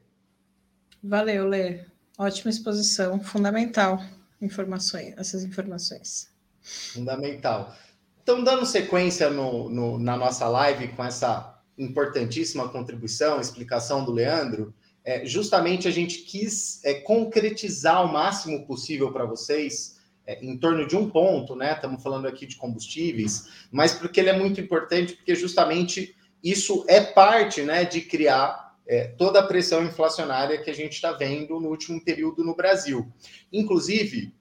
[1.02, 1.91] Valeu, Lê.
[2.18, 4.03] Ótima exposição, fundamental
[4.40, 6.29] informações, essas informações.
[6.61, 7.75] Fundamental.
[8.22, 14.75] Então, dando sequência no, no, na nossa live com essa importantíssima contribuição, explicação do Leandro,
[15.05, 20.87] é, justamente a gente quis é, concretizar o máximo possível para vocês é, em torno
[20.87, 21.72] de um ponto, né?
[21.72, 27.01] Estamos falando aqui de combustíveis, mas porque ele é muito importante, porque justamente isso é
[27.01, 31.68] parte né, de criar é, toda a pressão inflacionária que a gente está vendo no
[31.68, 33.10] último período no Brasil.
[33.52, 34.34] Inclusive,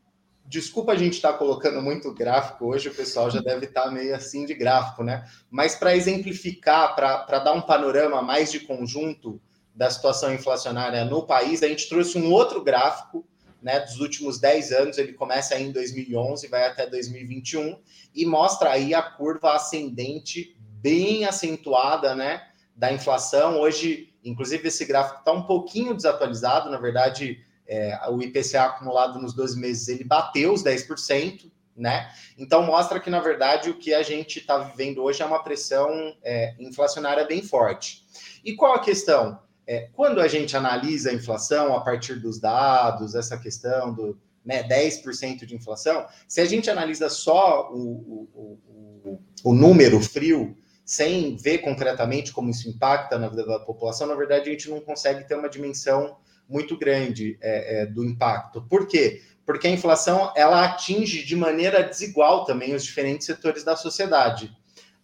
[0.45, 3.91] desculpa a gente estar tá colocando muito gráfico hoje, o pessoal já deve estar tá
[3.91, 5.25] meio assim de gráfico, né?
[5.49, 9.41] Mas para exemplificar, para dar um panorama mais de conjunto
[9.73, 13.25] da situação inflacionária no país, a gente trouxe um outro gráfico
[13.61, 17.79] né, dos últimos 10 anos, ele começa aí em 2011, vai até 2021,
[18.13, 23.59] e mostra aí a curva ascendente bem acentuada, né, da inflação.
[23.59, 29.33] Hoje, Inclusive, esse gráfico está um pouquinho desatualizado, na verdade, é, o IPCA acumulado nos
[29.33, 32.11] 12 meses ele bateu os 10%, né?
[32.37, 36.15] Então mostra que, na verdade, o que a gente está vivendo hoje é uma pressão
[36.21, 38.03] é, inflacionária bem forte.
[38.43, 39.39] E qual a questão?
[39.65, 44.63] É, quando a gente analisa a inflação a partir dos dados, essa questão do né,
[44.67, 48.59] 10% de inflação, se a gente analisa só o, o,
[49.05, 54.15] o, o número frio, sem ver concretamente como isso impacta na vida da população, na
[54.15, 56.17] verdade a gente não consegue ter uma dimensão
[56.47, 58.61] muito grande é, é, do impacto.
[58.63, 59.21] Por quê?
[59.45, 64.51] Porque a inflação ela atinge de maneira desigual também os diferentes setores da sociedade.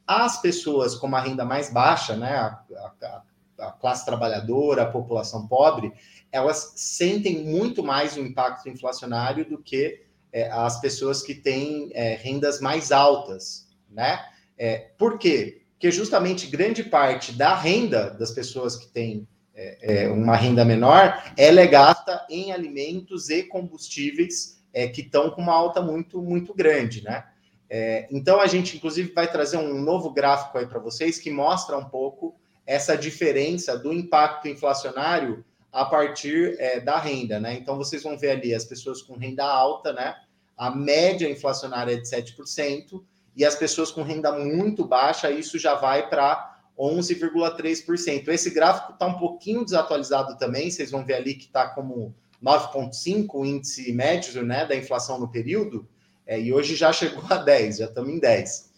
[0.06, 2.62] As pessoas com uma renda mais baixa, né, a,
[3.02, 3.22] a,
[3.60, 5.92] a classe trabalhadora, a população pobre,
[6.32, 12.16] elas sentem muito mais o impacto inflacionário do que é, as pessoas que têm é,
[12.16, 14.24] rendas mais altas, né?
[14.58, 15.62] É, por quê?
[15.78, 21.24] Porque justamente grande parte da renda das pessoas que têm é, é, uma renda menor,
[21.38, 26.52] ela é gasta em alimentos e combustíveis é, que estão com uma alta muito, muito
[26.52, 27.26] grande, né?
[27.70, 31.78] É, então a gente, inclusive, vai trazer um novo gráfico aí para vocês que mostra
[31.78, 32.36] um pouco
[32.66, 37.54] essa diferença do impacto inflacionário a partir é, da renda, né?
[37.54, 40.16] Então vocês vão ver ali as pessoas com renda alta, né?
[40.58, 43.04] A média inflacionária é de 7%,
[43.38, 48.28] e as pessoas com renda muito baixa, isso já vai para 11,3%.
[48.30, 53.28] Esse gráfico está um pouquinho desatualizado também, vocês vão ver ali que está como 9,5
[53.36, 55.88] o índice médio né, da inflação no período,
[56.26, 58.71] é, e hoje já chegou a 10, já estamos em 10.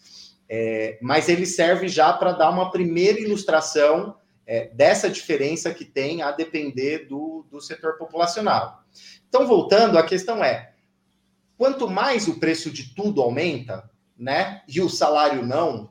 [0.46, 6.20] É, mas ele serve já para dar uma primeira ilustração é, dessa diferença que tem
[6.20, 8.84] a depender do, do setor populacional.
[9.26, 10.74] Então, voltando, a questão é:
[11.56, 13.88] quanto mais o preço de tudo aumenta,
[14.20, 15.90] né, e o salário não,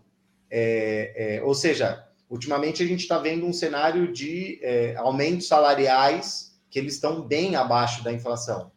[0.52, 6.56] é, é, ou seja, ultimamente a gente está vendo um cenário de é, aumentos salariais
[6.70, 8.72] que eles estão bem abaixo da inflação.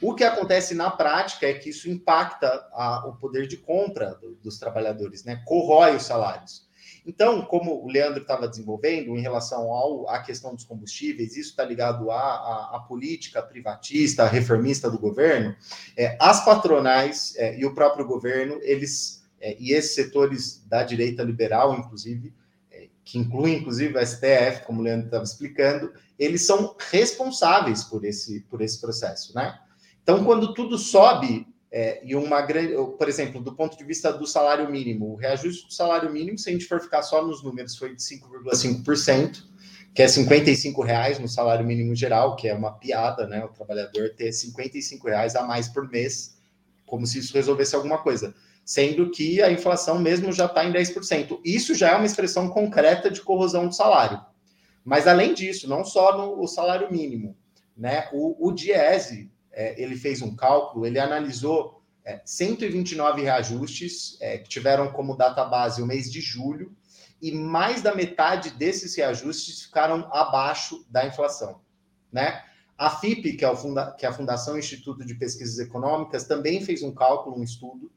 [0.00, 4.36] O que acontece na prática é que isso impacta a, o poder de compra do,
[4.36, 5.42] dos trabalhadores, né?
[5.44, 6.68] corrói os salários.
[7.04, 11.64] Então, como o Leandro estava desenvolvendo em relação ao, à questão dos combustíveis, isso está
[11.64, 15.54] ligado à, à, à, política privatista, reformista do governo,
[15.96, 21.22] é, as patronais é, e o próprio governo, eles é, e esses setores da direita
[21.24, 22.32] liberal, inclusive,
[22.70, 28.04] é, que incluem inclusive o STF, como o Leandro estava explicando, eles são responsáveis por
[28.04, 29.58] esse, por esse processo, né?
[30.00, 34.26] Então, quando tudo sobe, é, e uma grande, por exemplo, do ponto de vista do
[34.26, 37.76] salário mínimo, o reajuste do salário mínimo, se a gente for ficar só nos números,
[37.76, 39.42] foi de 5,5%,
[39.94, 43.42] que é 55 reais no salário mínimo geral, que é uma piada, né?
[43.44, 46.36] O trabalhador ter 55 reais a mais por mês,
[46.86, 51.40] como se isso resolvesse alguma coisa sendo que a inflação mesmo já está em 10%.
[51.44, 54.24] Isso já é uma expressão concreta de corrosão do salário.
[54.84, 57.36] Mas, além disso, não só no salário mínimo,
[57.76, 58.08] né?
[58.12, 64.48] o, o Diese, é, ele fez um cálculo, ele analisou é, 129 reajustes é, que
[64.48, 66.74] tiveram como data base o mês de julho,
[67.20, 71.60] e mais da metade desses reajustes ficaram abaixo da inflação.
[72.10, 72.42] Né?
[72.76, 76.82] A FIP, que é, funda que é a Fundação Instituto de Pesquisas Econômicas, também fez
[76.82, 77.92] um cálculo, um estudo,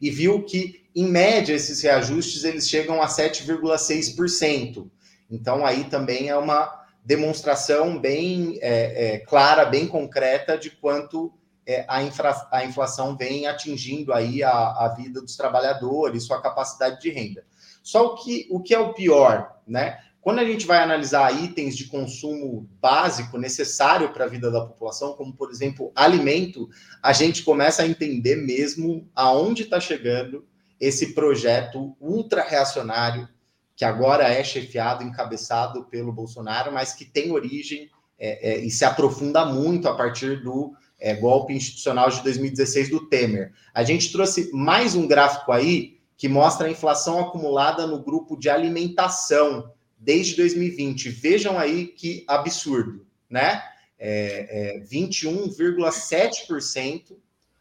[0.00, 4.90] e viu que, em média, esses reajustes eles chegam a 7,6%.
[5.30, 11.32] Então, aí também é uma demonstração bem é, é, clara, bem concreta de quanto
[11.64, 17.00] é, a, infra, a, inflação vem atingindo aí a, a, vida dos trabalhadores, sua capacidade
[17.00, 17.44] de renda.
[17.80, 20.00] Só o que, o que é o pior, né?
[20.20, 25.12] Quando a gente vai analisar itens de consumo básico necessário para a vida da população,
[25.12, 26.68] como por exemplo alimento,
[27.00, 30.44] a gente começa a entender mesmo aonde está chegando
[30.80, 33.28] esse projeto ultra reacionário
[33.76, 38.86] que agora é chefiado, encabeçado pelo Bolsonaro, mas que tem origem é, é, e se
[38.86, 43.52] aprofunda muito a partir do é, golpe institucional de 2016 do Temer.
[43.74, 48.48] A gente trouxe mais um gráfico aí que mostra a inflação acumulada no grupo de
[48.48, 51.10] alimentação desde 2020.
[51.10, 53.62] Vejam aí que absurdo, né?
[53.98, 57.14] É, é 21,7%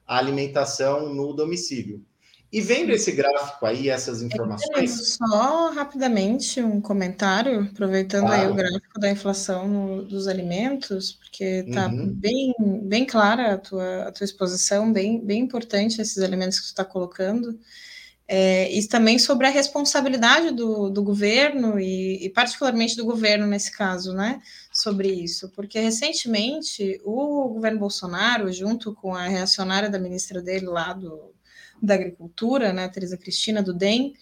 [0.07, 2.01] a alimentação no domicílio.
[2.55, 5.17] E vendo esse gráfico aí, essas informações.
[5.17, 8.43] Só rapidamente um comentário, aproveitando claro.
[8.43, 12.13] aí o gráfico da inflação no, dos alimentos, porque está uhum.
[12.13, 16.69] bem, bem clara a tua, a tua exposição, bem, bem importante esses elementos que tu
[16.69, 17.59] está colocando.
[18.25, 23.69] É, e também sobre a responsabilidade do, do governo, e, e, particularmente do governo nesse
[23.69, 24.41] caso, né,
[24.71, 30.93] sobre isso, porque recentemente o governo Bolsonaro, junto com a reacionária da ministra dele lá
[30.93, 31.34] do,
[31.82, 34.13] da Agricultura, né, Tereza Cristina, do DEM,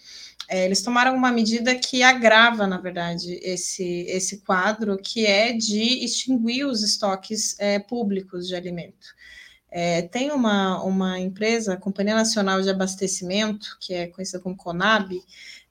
[0.48, 6.04] é, eles tomaram uma medida que agrava, na verdade, esse, esse quadro, que é de
[6.04, 9.06] extinguir os estoques é, públicos de alimento.
[9.70, 15.20] É, tem uma, uma empresa, a Companhia Nacional de Abastecimento, que é conhecida como CONAB,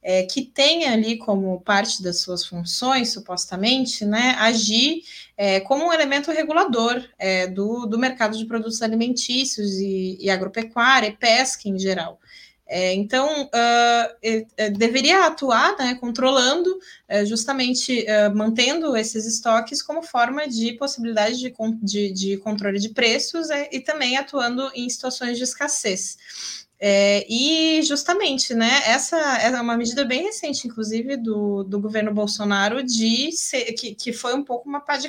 [0.04, 5.04] é, que tem ali como parte das suas funções, supostamente, né, agir
[5.38, 11.08] é, como um elemento regulador é, do, do mercado de produtos alimentícios e, e agropecuária
[11.08, 12.20] e pesca em geral.
[12.66, 20.47] É, então, uh, deveria atuar né, controlando, uh, justamente uh, mantendo esses estoques como forma
[20.47, 26.62] de possibilidade de, de, de controle de preços e também atuando em situações de escassez.
[26.86, 32.84] É, e justamente, né, essa é uma medida bem recente, inclusive, do, do governo Bolsonaro,
[32.84, 35.00] de ser, que, que foi um pouco uma pá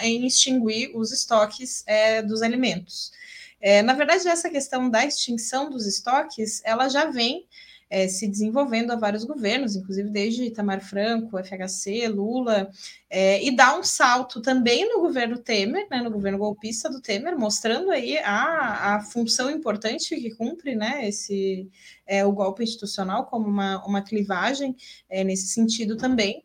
[0.00, 3.12] em extinguir os estoques é, dos alimentos.
[3.60, 7.44] É, na verdade, essa questão da extinção dos estoques, ela já vem
[7.88, 12.70] é, se desenvolvendo a vários governos, inclusive desde Itamar Franco, FHC, Lula,
[13.08, 17.38] é, e dá um salto também no governo Temer, né, no governo golpista do Temer,
[17.38, 21.68] mostrando aí a, a função importante que cumpre né, esse,
[22.06, 24.76] é, o golpe institucional como uma, uma clivagem
[25.08, 26.42] é, nesse sentido também.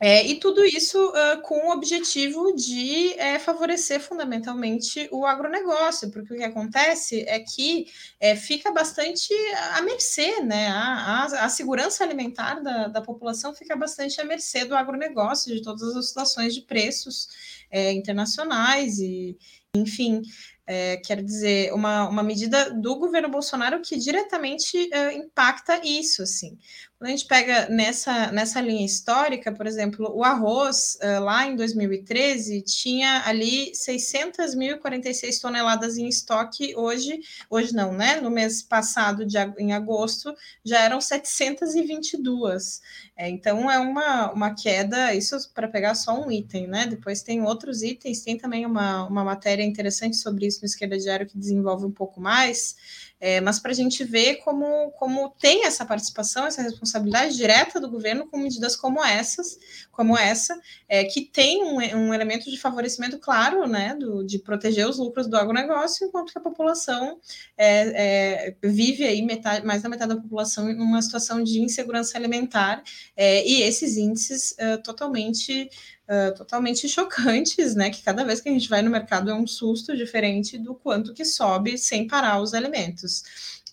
[0.00, 6.34] É, e tudo isso uh, com o objetivo de é, favorecer fundamentalmente o agronegócio, porque
[6.34, 7.86] o que acontece é que
[8.20, 9.34] é, fica bastante
[9.74, 10.68] à mercê, né?
[10.68, 15.62] A, a, a segurança alimentar da, da, população fica bastante à mercê do agronegócio, de
[15.62, 17.28] todas as oscilações de preços
[17.68, 19.36] é, internacionais e,
[19.74, 20.22] enfim.
[20.70, 24.76] É, quero dizer, uma, uma medida do governo Bolsonaro que diretamente
[25.14, 26.58] impacta isso, assim.
[26.98, 31.54] Quando a gente pega nessa, nessa linha histórica, por exemplo, o arroz, uh, lá em
[31.54, 38.20] 2013, tinha ali 600.046 toneladas em estoque, hoje, hoje não, né?
[38.20, 40.34] No mês passado, de, em agosto,
[40.64, 42.80] já eram 722.
[43.16, 46.84] É, então, é uma, uma queda, isso para pegar só um item, né?
[46.84, 51.28] Depois tem outros itens, tem também uma, uma matéria interessante sobre isso no Esquerda Diário
[51.28, 52.74] que desenvolve um pouco mais,
[53.20, 57.90] é, mas para a gente ver como, como tem essa participação, essa responsabilidade direta do
[57.90, 59.58] governo com medidas como essas,
[59.90, 60.58] como essa,
[60.88, 65.26] é, que tem um, um, elemento de favorecimento claro, né, do, de proteger os lucros
[65.26, 67.18] do agronegócio, enquanto que a população
[67.56, 72.16] é, é vive aí metade, mais da metade da população em uma situação de insegurança
[72.16, 72.82] alimentar,
[73.16, 75.68] é, e esses índices é, totalmente
[76.08, 77.90] uh, totalmente chocantes, né?
[77.90, 81.12] Que cada vez que a gente vai no mercado é um susto diferente do quanto
[81.12, 83.22] que sobe sem parar os alimentos.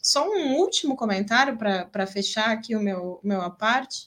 [0.02, 4.06] Só um último comentário para fechar aqui o meu, meu a parte.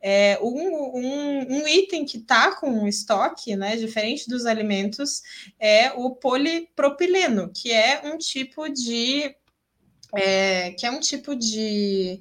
[0.00, 5.22] É, um, um, um, item que está com estoque, né, diferente dos alimentos,
[5.58, 9.36] é o polipropileno, que é um tipo de.
[10.14, 12.20] É, que é um tipo de.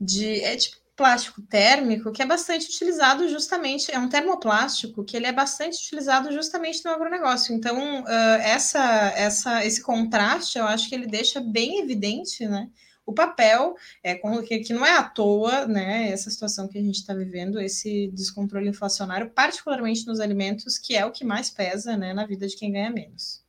[0.00, 5.26] de é tipo plástico térmico que é bastante utilizado justamente, é um termoplástico que ele
[5.26, 7.54] é bastante utilizado justamente no agronegócio.
[7.54, 8.06] Então, uh,
[8.42, 12.68] essa, essa, esse contraste, eu acho que ele deixa bem evidente, né?
[13.04, 16.10] O papel, é, que, que não é à toa, né?
[16.10, 21.04] Essa situação que a gente está vivendo, esse descontrole inflacionário, particularmente nos alimentos, que é
[21.04, 23.42] o que mais pesa né, na vida de quem ganha menos.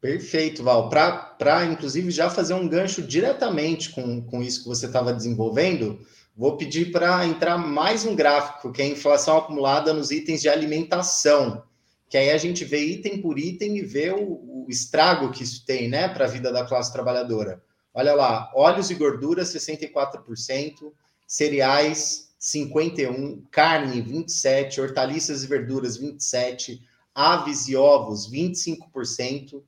[0.00, 0.88] Perfeito, Val.
[0.88, 5.98] Para, inclusive, já fazer um gancho diretamente com, com isso que você estava desenvolvendo,
[6.36, 10.48] Vou pedir para entrar mais um gráfico, que é a inflação acumulada nos itens de
[10.48, 11.62] alimentação,
[12.08, 15.64] que aí a gente vê item por item e vê o, o estrago que isso
[15.64, 17.62] tem, né, para a vida da classe trabalhadora.
[17.94, 20.92] Olha lá, óleos e gorduras 64%,
[21.24, 26.82] cereais 51, carne 27, hortaliças e verduras 27,
[27.14, 29.62] aves e ovos 25%,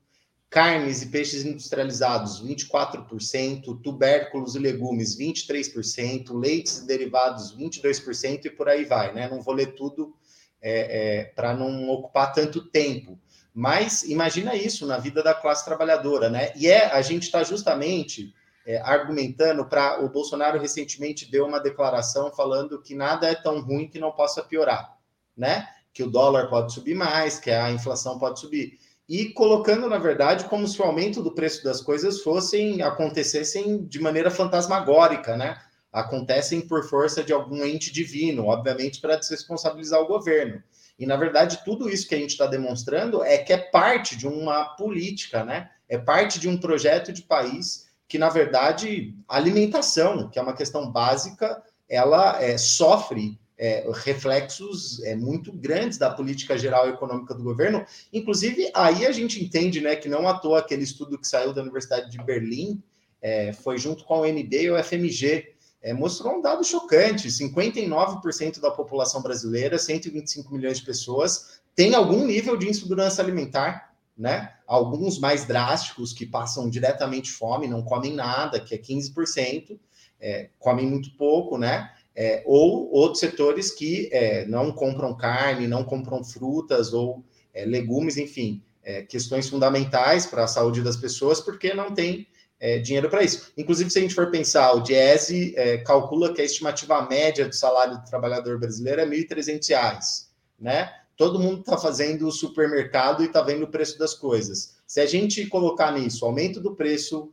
[0.48, 8.68] carnes e peixes industrializados, 24%, tubérculos e legumes, 23%, leites e derivados, 22%, e por
[8.68, 9.28] aí vai, né?
[9.28, 10.14] Não vou ler tudo
[10.62, 13.18] é, é, para não ocupar tanto tempo.
[13.52, 16.52] Mas imagina isso na vida da classe trabalhadora, né?
[16.56, 18.34] E é, a gente está justamente
[18.66, 20.04] é, argumentando para.
[20.04, 24.42] O Bolsonaro recentemente deu uma declaração falando que nada é tão ruim que não possa
[24.42, 24.98] piorar,
[25.36, 25.66] né?
[25.92, 28.78] Que o dólar pode subir mais, que a inflação pode subir
[29.08, 34.00] e colocando, na verdade, como se o aumento do preço das coisas fossem acontecessem de
[34.00, 35.60] maneira fantasmagórica, né?
[35.92, 40.62] Acontecem por força de algum ente divino, obviamente, para desresponsabilizar o governo.
[40.98, 44.26] E, na verdade, tudo isso que a gente está demonstrando é que é parte de
[44.26, 45.70] uma política, né?
[45.88, 50.90] É parte de um projeto de país que, na verdade, alimentação, que é uma questão
[50.90, 57.84] básica, ela é, sofre é, reflexos é, muito grandes da política geral econômica do governo.
[58.12, 61.62] Inclusive, aí a gente entende né, que não à toa aquele estudo que saiu da
[61.62, 62.82] Universidade de Berlim,
[63.20, 68.60] é, foi junto com a UNB e o FMG, é, mostrou um dado chocante: 59%
[68.60, 73.94] da população brasileira, 125 milhões de pessoas, tem algum nível de insegurança alimentar.
[74.16, 74.50] Né?
[74.66, 79.78] Alguns mais drásticos que passam diretamente fome, não comem nada, que é 15%,
[80.18, 81.92] é, comem muito pouco, né?
[82.16, 88.16] É, ou outros setores que é, não compram carne, não compram frutas ou é, legumes,
[88.16, 92.26] enfim, é, questões fundamentais para a saúde das pessoas, porque não tem
[92.58, 93.52] é, dinheiro para isso.
[93.56, 97.54] Inclusive, se a gente for pensar, o Diese é, calcula que a estimativa média do
[97.54, 100.26] salário do trabalhador brasileiro é R$ 1.300,
[100.58, 100.90] né?
[101.18, 104.76] Todo mundo está fazendo o supermercado e está vendo o preço das coisas.
[104.86, 107.32] Se a gente colocar nisso aumento do preço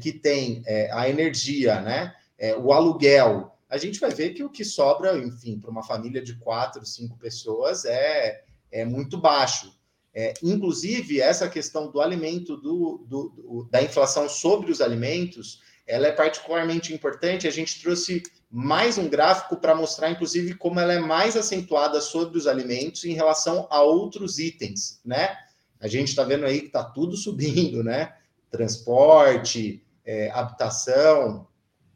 [0.00, 0.62] que tem
[0.92, 2.14] a energia, né?
[2.62, 6.36] o aluguel, a gente vai ver que o que sobra, enfim, para uma família de
[6.36, 9.76] quatro, cinco pessoas é, é muito baixo.
[10.14, 16.06] É, inclusive, essa questão do alimento, do, do, do, da inflação sobre os alimentos, ela
[16.06, 17.48] é particularmente importante.
[17.48, 22.38] A gente trouxe mais um gráfico para mostrar, inclusive, como ela é mais acentuada sobre
[22.38, 25.36] os alimentos em relação a outros itens, né?
[25.80, 28.14] A gente está vendo aí que está tudo subindo, né?
[28.52, 31.48] Transporte, é, habitação,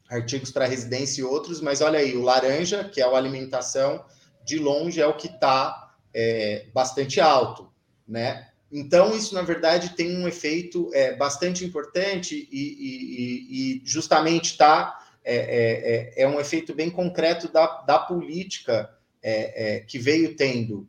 [0.08, 4.04] artigos para residência e outros, mas olha aí, o laranja, que é a alimentação,
[4.44, 7.70] de longe é o que está é, bastante alto,
[8.06, 8.48] né?
[8.70, 14.98] Então, isso, na verdade, tem um efeito é, bastante importante e, e, e justamente está
[15.24, 18.90] é, é, é, é, um efeito bem concreto da, da política
[19.22, 20.88] é, é, que veio tendo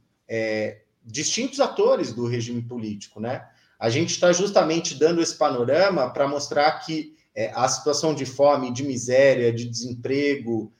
[1.03, 3.47] distintos atores do regime político, né?
[3.79, 7.17] A gente está justamente dando esse panorama para mostrar que
[7.53, 10.71] a situação de fome, de miséria, de desemprego,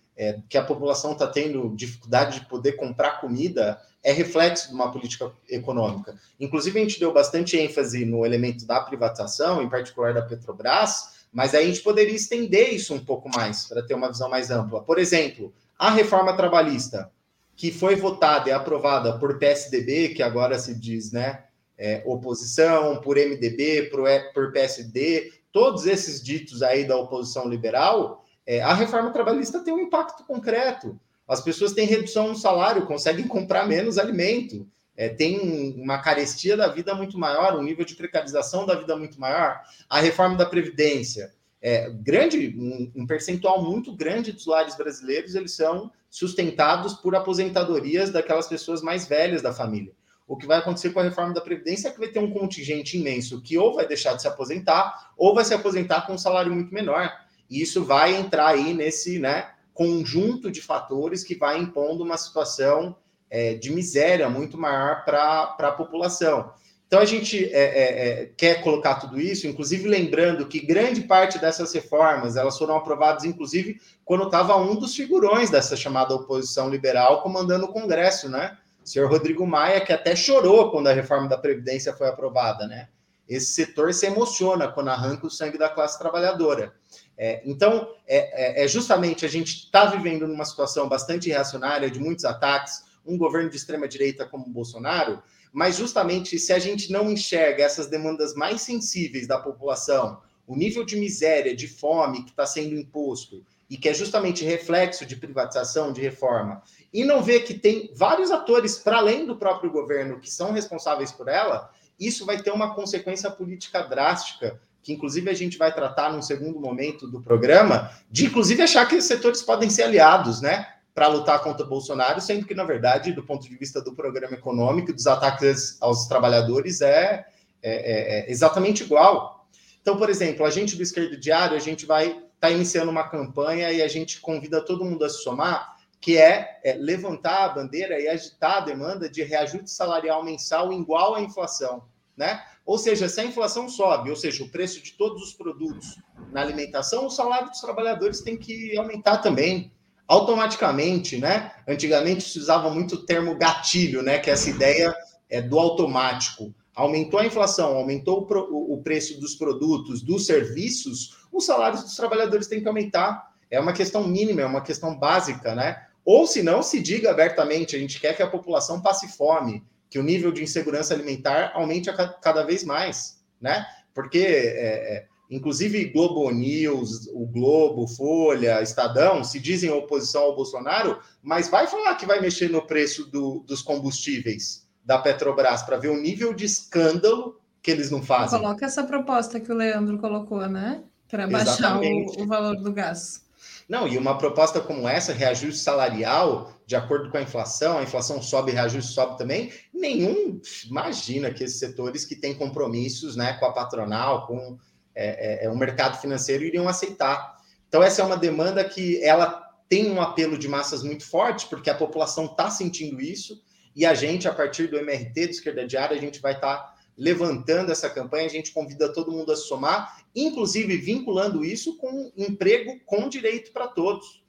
[0.49, 5.32] que a população está tendo dificuldade de poder comprar comida, é reflexo de uma política
[5.49, 6.16] econômica.
[6.39, 11.53] Inclusive, a gente deu bastante ênfase no elemento da privatização, em particular da Petrobras, mas
[11.53, 14.82] aí a gente poderia estender isso um pouco mais, para ter uma visão mais ampla.
[14.82, 17.12] Por exemplo, a reforma trabalhista,
[17.55, 21.43] que foi votada e aprovada por PSDB, que agora se diz né,
[21.78, 24.01] é, oposição, por MDB, por,
[24.34, 29.80] por PSD, todos esses ditos aí da oposição liberal, é, a reforma trabalhista tem um
[29.80, 31.00] impacto concreto.
[31.28, 36.68] As pessoas têm redução no salário, conseguem comprar menos alimento, é, tem uma carestia da
[36.68, 39.62] vida muito maior, um nível de precarização da vida muito maior.
[39.88, 41.32] A reforma da Previdência,
[41.62, 48.10] é, grande, um, um, percentual muito grande dos lares brasileiros, eles são sustentados por aposentadorias
[48.10, 49.93] daquelas pessoas mais velhas da família.
[50.30, 52.99] O que vai acontecer com a reforma da Previdência é que vai ter um contingente
[52.99, 56.53] imenso que ou vai deixar de se aposentar, ou vai se aposentar com um salário
[56.53, 57.11] muito menor.
[57.49, 62.95] E isso vai entrar aí nesse, né, conjunto de fatores que vai impondo uma situação
[63.27, 66.53] é, de miséria muito maior para a população.
[66.86, 71.39] Então, a gente é, é, é, quer colocar tudo isso, inclusive lembrando que grande parte
[71.39, 77.23] dessas reformas elas foram aprovadas, inclusive, quando estava um dos figurões dessa chamada oposição liberal
[77.23, 78.59] comandando o Congresso, né?
[78.89, 82.89] Senhor Rodrigo Maia, que até chorou quando a reforma da Previdência foi aprovada, né?
[83.27, 86.73] Esse setor se emociona quando arranca o sangue da classe trabalhadora.
[87.15, 91.99] É, então, é, é, é justamente a gente está vivendo numa situação bastante reacionária, de
[91.99, 95.21] muitos ataques, um governo de extrema-direita como o Bolsonaro,
[95.53, 100.83] mas justamente se a gente não enxerga essas demandas mais sensíveis da população, o nível
[100.83, 105.93] de miséria, de fome que está sendo imposto, e que é justamente reflexo de privatização,
[105.93, 106.63] de reforma,
[106.93, 111.11] e não vê que tem vários atores, para além do próprio governo, que são responsáveis
[111.11, 111.69] por ela,
[111.99, 116.59] isso vai ter uma consequência política drástica que inclusive a gente vai tratar num segundo
[116.59, 120.67] momento do programa, de inclusive achar que os setores podem ser aliados, né?
[120.93, 124.33] Para lutar contra o Bolsonaro, sendo que, na verdade, do ponto de vista do programa
[124.33, 127.25] econômico, dos ataques aos trabalhadores, é,
[127.61, 129.47] é, é, é exatamente igual.
[129.81, 133.07] Então, por exemplo, a gente do Esquerdo Diário, a gente vai estar tá iniciando uma
[133.07, 137.50] campanha e a gente convida todo mundo a se somar, que é, é levantar a
[137.50, 141.84] bandeira e agitar a demanda de reajuste salarial mensal igual à inflação,
[142.16, 142.41] né?
[142.66, 145.97] Ou seja, se a inflação sobe, ou seja, o preço de todos os produtos
[146.32, 149.72] na alimentação, o salário dos trabalhadores tem que aumentar também,
[150.10, 151.52] automaticamente, né?
[151.68, 154.18] Antigamente se usava muito o termo gatilho, né?
[154.18, 154.95] Que é essa ideia
[155.30, 156.54] é, do automático.
[156.76, 162.47] Aumentou a inflação, aumentou o, o preço dos produtos, dos serviços, os salários dos trabalhadores
[162.47, 163.34] têm que aumentar.
[163.52, 165.86] É uma questão mínima, é uma questão básica, né?
[166.12, 169.99] Ou se não, se diga abertamente, a gente quer que a população passe fome, que
[169.99, 173.64] o nível de insegurança alimentar aumente a cada vez mais, né?
[173.93, 180.97] Porque, é, é, inclusive, Globo News, o Globo, Folha, Estadão, se dizem oposição ao Bolsonaro,
[181.22, 185.89] mas vai falar que vai mexer no preço do, dos combustíveis da Petrobras para ver
[185.89, 188.39] o nível de escândalo que eles não fazem.
[188.39, 190.82] Coloca essa proposta que o Leandro colocou, né?
[191.07, 193.28] Para baixar o, o valor do gás.
[193.70, 198.20] Não, e uma proposta como essa, reajuste salarial, de acordo com a inflação, a inflação
[198.20, 203.53] sobe, reajuste sobe também, nenhum imagina que esses setores que têm compromissos né, com a
[203.53, 204.57] patronal, com
[204.95, 207.38] é, é, é, o mercado financeiro, iriam aceitar.
[207.67, 211.70] Então, essa é uma demanda que ela tem um apelo de massas muito forte, porque
[211.70, 213.39] a população está sentindo isso,
[213.76, 216.76] e a gente, a partir do MRT, do Esquerda Diária, a gente vai estar tá
[217.00, 222.78] levantando essa campanha, a gente convida todo mundo a somar, inclusive vinculando isso com emprego
[222.86, 224.22] com direito para todos,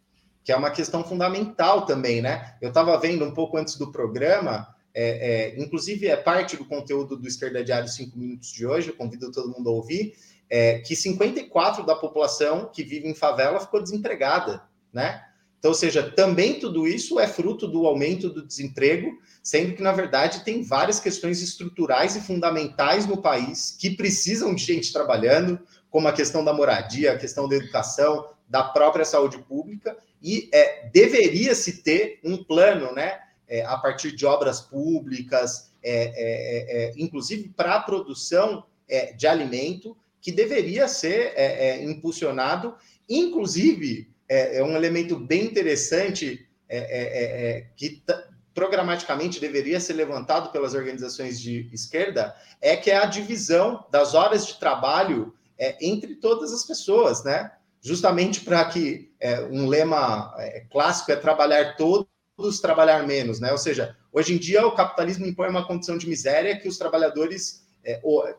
[0.45, 2.57] que é uma questão fundamental também, né?
[2.62, 7.16] Eu estava vendo um pouco antes do programa, é, é, inclusive é parte do conteúdo
[7.16, 10.14] do Esquerda Diário 5 Minutos de hoje, eu convido todo mundo a ouvir,
[10.49, 14.62] é, que 54% da população que vive em favela ficou desempregada,
[14.93, 15.25] né?
[15.61, 19.92] Então, ou seja, também tudo isso é fruto do aumento do desemprego, sendo que, na
[19.92, 26.08] verdade, tem várias questões estruturais e fundamentais no país que precisam de gente trabalhando, como
[26.08, 31.82] a questão da moradia, a questão da educação, da própria saúde pública, e é, deveria-se
[31.82, 37.74] ter um plano, né, é, a partir de obras públicas, é, é, é inclusive para
[37.74, 41.32] a produção é, de alimento, que deveria ser
[41.82, 42.74] impulsionado,
[43.08, 48.01] inclusive é, é um elemento bem interessante é, é, é, é que
[48.55, 54.47] programaticamente deveria ser levantado pelas organizações de esquerda, é que é a divisão das horas
[54.47, 57.51] de trabalho é, entre todas as pessoas, né?
[57.83, 59.11] Justamente para que
[59.51, 60.35] um lema
[60.70, 63.51] clássico é trabalhar todos, trabalhar menos, né?
[63.53, 67.66] Ou seja, hoje em dia o capitalismo impõe uma condição de miséria que os trabalhadores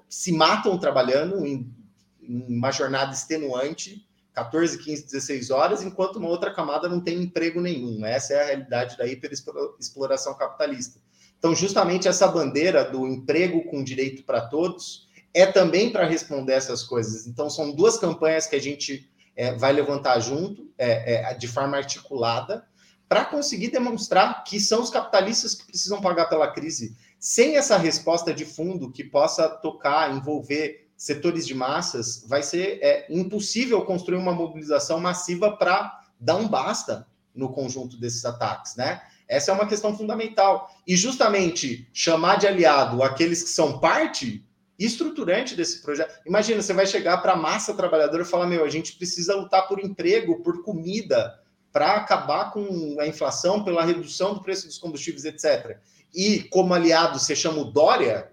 [0.08, 1.74] se matam trabalhando em,
[2.22, 7.60] em uma jornada extenuante 14, 15, 16 horas, enquanto uma outra camada não tem emprego
[7.60, 8.06] nenhum.
[8.06, 11.00] Essa é a realidade da hiperexploração capitalista.
[11.38, 16.84] Então, justamente essa bandeira do emprego com direito para todos é também para responder essas
[16.84, 17.26] coisas.
[17.28, 21.78] Então, são duas campanhas que a gente é, vai levantar junto, é, é, de forma
[21.78, 22.66] articulada,
[23.10, 26.96] para conseguir demonstrar que são os capitalistas que precisam pagar pela crise.
[27.20, 33.08] Sem essa resposta de fundo que possa tocar, envolver setores de massas, vai ser é,
[33.10, 39.02] impossível construir uma mobilização massiva para dar um basta no conjunto desses ataques, né?
[39.28, 40.70] Essa é uma questão fundamental.
[40.86, 44.46] E justamente chamar de aliado aqueles que são parte
[44.78, 46.22] estruturante desse projeto.
[46.24, 49.68] Imagina, você vai chegar para a massa trabalhadora e falar: meu, a gente precisa lutar
[49.68, 51.34] por emprego, por comida,
[51.72, 55.80] para acabar com a inflação, pela redução do preço dos combustíveis, etc.
[56.14, 58.31] E como aliado você chama o Dória,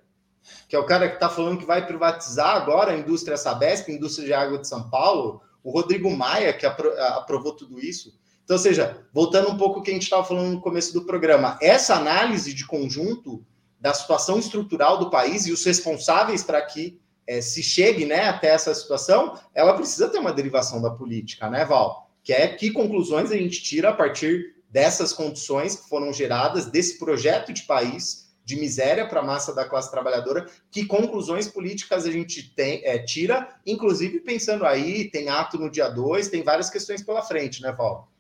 [0.69, 3.95] que é o cara que está falando que vai privatizar agora a indústria Sabesp, a
[3.95, 8.19] indústria de água de São Paulo, o Rodrigo Maia, que aprovou tudo isso.
[8.45, 11.05] Então, ou seja, voltando um pouco ao que a gente estava falando no começo do
[11.05, 13.45] programa, essa análise de conjunto
[13.79, 18.49] da situação estrutural do país e os responsáveis para que é, se chegue né, até
[18.49, 22.11] essa situação, ela precisa ter uma derivação da política, né, Val?
[22.25, 26.99] Que é que conclusões a gente tira a partir dessas condições que foram geradas, desse
[26.99, 32.11] projeto de país de miséria para a massa da classe trabalhadora, que conclusões políticas a
[32.11, 37.03] gente tem, é, tira, inclusive pensando aí, tem ato no dia 2, tem várias questões
[37.03, 38.11] pela frente, né, Val?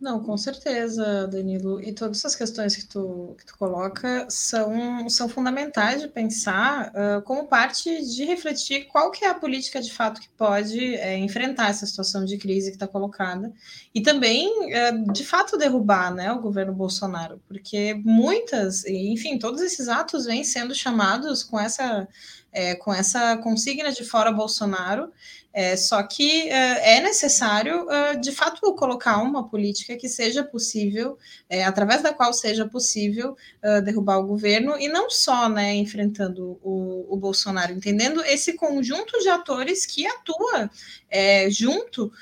[0.00, 1.80] Não, com certeza, Danilo.
[1.80, 7.22] E todas essas questões que tu, que tu coloca são, são fundamentais de pensar uh,
[7.22, 11.70] como parte de refletir qual que é a política de fato que pode é, enfrentar
[11.70, 13.52] essa situação de crise que está colocada
[13.94, 19.88] e também, uh, de fato, derrubar né, o governo Bolsonaro, porque muitas, enfim, todos esses
[19.88, 22.06] atos vêm sendo chamados com essa,
[22.52, 25.12] é, com essa consigna de fora Bolsonaro
[25.56, 31.16] é, só que uh, é necessário, uh, de fato, colocar uma política que seja possível,
[31.48, 33.34] é, através da qual seja possível
[33.64, 39.18] uh, derrubar o governo, e não só né, enfrentando o, o Bolsonaro, entendendo esse conjunto
[39.18, 40.70] de atores que atua
[41.10, 42.12] é, junto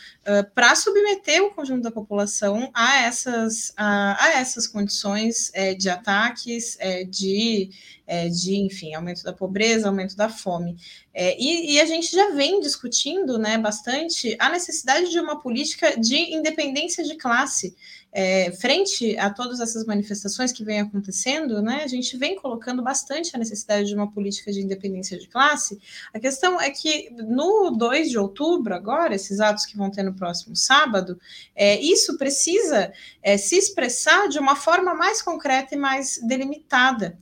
[0.55, 6.77] para submeter o conjunto da população a essas, a, a essas condições é, de ataques,
[6.81, 7.71] é, de,
[8.07, 10.77] é, de, enfim, aumento da pobreza, aumento da fome.
[11.13, 15.99] É, e, e, a gente já vem discutindo né, bastante a necessidade de uma política
[15.99, 17.77] de independência de classe.
[18.17, 23.35] É, frente a todas essas manifestações que vêm acontecendo, né, a gente vem colocando bastante
[23.35, 25.81] a necessidade de uma política de independência de classe.
[26.13, 30.15] A questão é que no 2 de outubro, agora, esses atos que vão ter no
[30.15, 31.19] próximo sábado,
[31.57, 37.19] é, isso precisa é, se expressar de uma forma mais concreta e mais delimitada.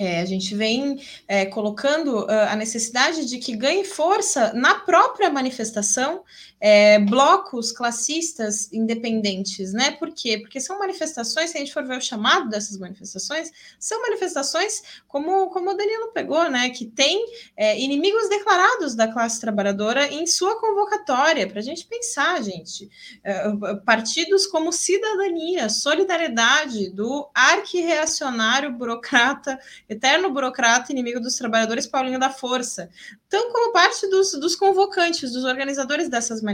[0.00, 0.98] É, a gente vem
[1.28, 6.24] é, colocando uh, a necessidade de que ganhe força na própria manifestação
[6.60, 9.92] é, blocos classistas independentes, né?
[9.92, 10.38] Por quê?
[10.38, 15.48] Porque são manifestações, se a gente for ver o chamado dessas manifestações, são manifestações como,
[15.48, 16.68] como o Danilo pegou, né?
[16.68, 17.24] Que tem
[17.56, 22.90] é, inimigos declarados da classe trabalhadora em sua convocatória, para a gente pensar, gente.
[23.24, 23.50] É,
[23.84, 29.58] partidos como Cidadania, Solidariedade, do arquirreacionário burocrata,
[29.88, 32.90] eterno burocrata, inimigo dos trabalhadores, Paulinho da Força,
[33.28, 36.49] tão como parte dos, dos convocantes, dos organizadores dessas manifestações,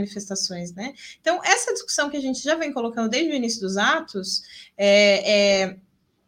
[0.75, 0.93] né?
[1.19, 4.43] Então, essa discussão que a gente já vem colocando desde o início dos atos
[4.77, 5.77] é, é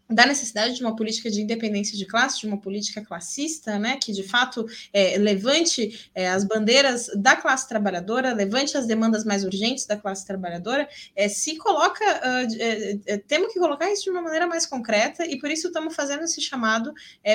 [0.10, 4.12] da necessidade de uma política de independência de classe, de uma política classista, né, que
[4.12, 9.86] de fato é, levante é, as bandeiras da classe trabalhadora, levante as demandas mais urgentes
[9.86, 14.66] da classe trabalhadora, é, se coloca, uh, temos que colocar isso de uma maneira mais
[14.66, 16.94] concreta e por isso estamos fazendo esse chamado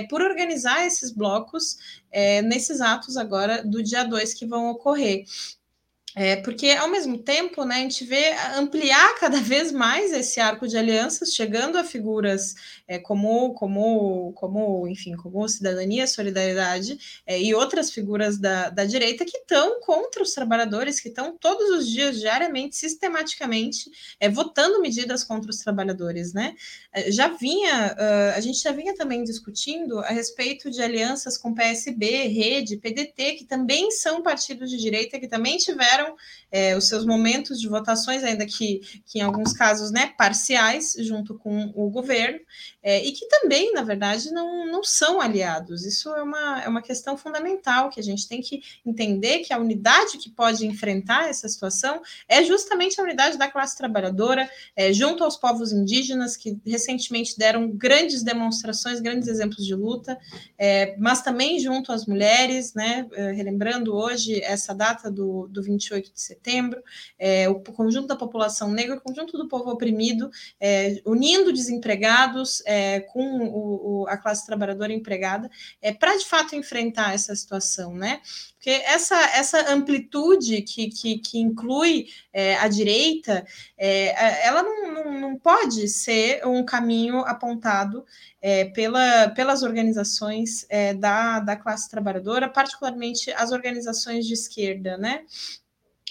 [0.09, 1.76] por organizar esses blocos
[2.45, 5.24] nesses atos agora do dia 2 que vão ocorrer.
[6.16, 10.68] É, porque, ao mesmo tempo, né, a gente vê ampliar cada vez mais esse arco
[10.68, 12.54] de alianças, chegando a figuras
[12.87, 19.24] é, como, como, como, enfim, como cidadania, solidariedade é, e outras figuras da, da direita
[19.24, 25.24] que estão contra os trabalhadores, que estão todos os dias, diariamente, sistematicamente, é, votando medidas
[25.24, 26.55] contra os trabalhadores, né?
[26.93, 31.55] É, já vinha, uh, a gente já vinha também discutindo a respeito de alianças com
[31.55, 36.14] PSB, Rede, PDT, que também são partidos de direita, que também tiveram
[36.51, 41.39] é, os seus momentos de votações, ainda que, que em alguns casos né, parciais, junto
[41.39, 42.39] com o governo,
[42.85, 45.87] é, e que também, na verdade, não, não são aliados.
[45.87, 49.59] Isso é uma, é uma questão fundamental que a gente tem que entender que a
[49.59, 55.24] unidade que pode enfrentar essa situação é justamente a unidade da classe trabalhadora, é, junto
[55.24, 60.18] aos povos indígenas, que recentemente deram grandes demonstrações, grandes exemplos de luta,
[60.59, 65.95] é, mas também junto às mulheres, né, é, relembrando hoje essa data do, do 28
[65.95, 66.82] 28 de setembro,
[67.18, 70.30] é, o conjunto da população negra, o conjunto do povo oprimido,
[70.61, 75.48] é, unindo desempregados é, com o, o, a classe trabalhadora empregada,
[75.80, 78.20] é, para de fato enfrentar essa situação, né?
[78.54, 83.46] Porque essa, essa amplitude que, que, que inclui é, a direita,
[83.78, 88.04] é, ela não, não, não, pode ser um caminho apontado
[88.42, 95.24] é, pela, pelas organizações é, da, da classe trabalhadora, particularmente as organizações de esquerda, né?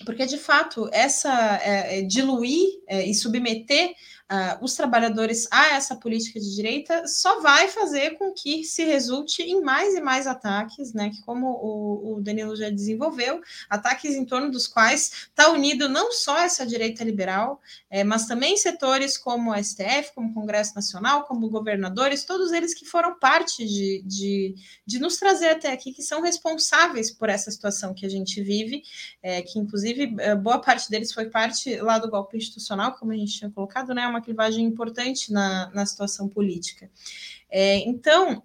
[0.05, 3.93] porque de fato essa é, é, diluir é, e submeter
[4.33, 9.43] uh, os trabalhadores a essa política de direita só vai fazer com que se resulte
[9.43, 11.11] em mais e mais ataques, né?
[11.11, 16.11] Que como o, o Danilo já desenvolveu, ataques em torno dos quais está unido não
[16.11, 21.25] só essa direita liberal, é, mas também setores como o STF, como o Congresso Nacional,
[21.25, 24.55] como governadores, todos eles que foram parte de, de,
[24.85, 28.81] de nos trazer até aqui, que são responsáveis por essa situação que a gente vive,
[29.21, 33.15] é, que inclusive é, boa parte deles foi parte lá do golpe institucional, como a
[33.15, 34.07] gente tinha colocado, né?
[34.07, 36.89] Uma clivagem importante na, na situação política.
[37.49, 38.37] É, então,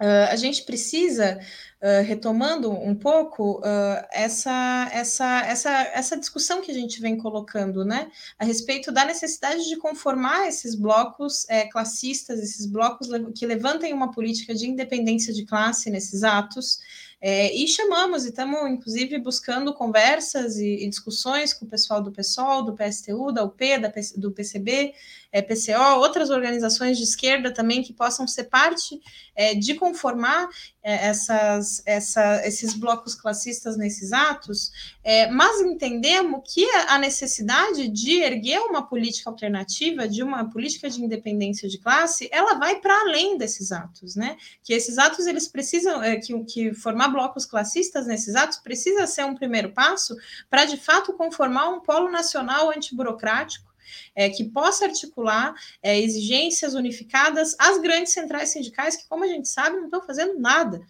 [0.00, 1.38] uh, a gente precisa,
[1.82, 7.84] uh, retomando um pouco, uh, essa, essa, essa, essa discussão que a gente vem colocando,
[7.84, 13.92] né, a respeito da necessidade de conformar esses blocos é, classistas, esses blocos que levantem
[13.92, 16.78] uma política de independência de classe nesses atos.
[17.22, 22.10] É, e chamamos, e estamos, inclusive, buscando conversas e, e, discussões com o pessoal do
[22.10, 24.94] PSOL, do PSTU, da UP, da, do PCB,
[25.30, 28.98] é, PCO, outras organizações de esquerda também que possam ser parte
[29.36, 30.48] é, de conformar
[30.82, 34.72] é, essas, essa, esses blocos classistas nesses atos,
[35.04, 41.02] é, mas entendemos que a necessidade de erguer uma política alternativa, de uma política de
[41.02, 44.36] independência de classe, ela vai para além desses atos, né?
[44.64, 49.24] Que esses atos eles precisam, é, que, que formar blocos classistas nesses atos precisa ser
[49.24, 50.16] um primeiro passo
[50.48, 53.70] para de fato conformar um polo nacional antiburocrático
[54.14, 59.48] é, que possa articular é, exigências unificadas às grandes centrais sindicais, que, como a gente
[59.48, 60.80] sabe, não estão fazendo nada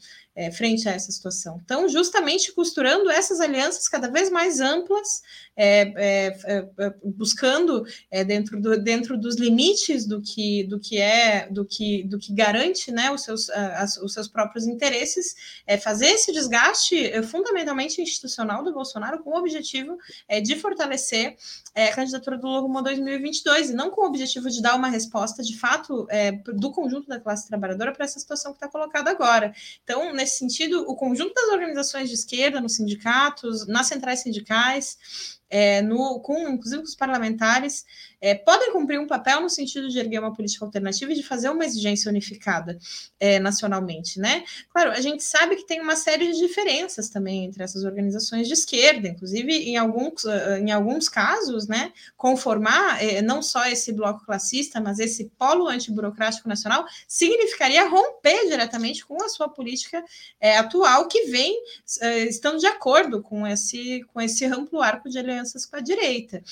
[0.40, 1.60] é, frente a essa situação.
[1.62, 5.20] Então, justamente costurando essas alianças cada vez mais amplas,
[5.54, 7.84] é, é, é, é buscando
[8.26, 12.90] dentro, do, dentro dos limites do que, do que é, do que, do que garante
[12.90, 15.34] né, os, seus, as, os seus próprios interesses,
[15.82, 19.98] fazer esse desgaste fundamentalmente institucional do Bolsonaro com o objetivo
[20.42, 21.36] de fortalecer
[21.74, 25.58] a candidatura do Lula 2022, e não com o objetivo de dar uma resposta de
[25.58, 26.06] fato
[26.54, 29.52] do conjunto da classe trabalhadora para essa situação que está colocada agora.
[29.84, 35.82] Então, nesse sentido, o conjunto das organizações de esquerda, nos sindicatos, nas centrais sindicais, é,
[35.82, 37.84] no, com, inclusive com os parlamentares,
[38.20, 41.48] é, podem cumprir um papel no sentido de erguer uma política alternativa e de fazer
[41.48, 42.78] uma exigência unificada
[43.18, 44.44] é, nacionalmente, né?
[44.70, 48.54] Claro, a gente sabe que tem uma série de diferenças também entre essas organizações de
[48.54, 51.92] esquerda, inclusive em alguns, ah, em alguns casos, né?
[52.16, 59.04] Conformar é, não só esse bloco classista, mas esse polo antiburocrático nacional significaria romper diretamente
[59.04, 60.04] com a sua política
[60.40, 61.56] é, atual, que vem
[62.00, 66.42] é, estando de acordo com esse, com esse amplo arco de alianças com a direita.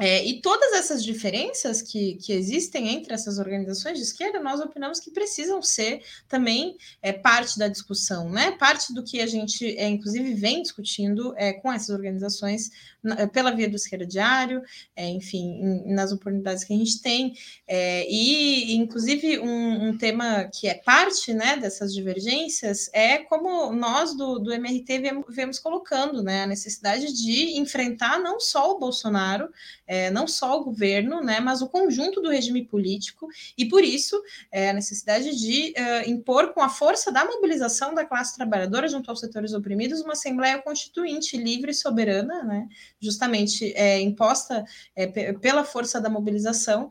[0.00, 4.98] É, e todas essas diferenças que, que existem entre essas organizações de esquerda, nós opinamos
[4.98, 8.52] que precisam ser também é, parte da discussão, né?
[8.52, 12.70] Parte do que a gente, é, inclusive, vem discutindo é, com essas organizações
[13.02, 14.62] na, pela via do esquerda diário,
[14.96, 17.34] é, enfim, em, nas oportunidades que a gente tem.
[17.66, 24.16] É, e, inclusive, um, um, tema que é parte né, dessas divergências é como nós
[24.16, 29.50] do, do MRT vemos, vemos colocando né, a necessidade de enfrentar não só o Bolsonaro
[29.90, 33.26] é, não só o governo, né, mas o conjunto do regime político,
[33.58, 34.22] e por isso
[34.52, 39.10] é, a necessidade de uh, impor com a força da mobilização da classe trabalhadora junto
[39.10, 42.68] aos setores oprimidos uma Assembleia Constituinte livre e soberana, né,
[43.00, 44.64] justamente é, imposta
[44.94, 46.88] é, pela força da mobilização,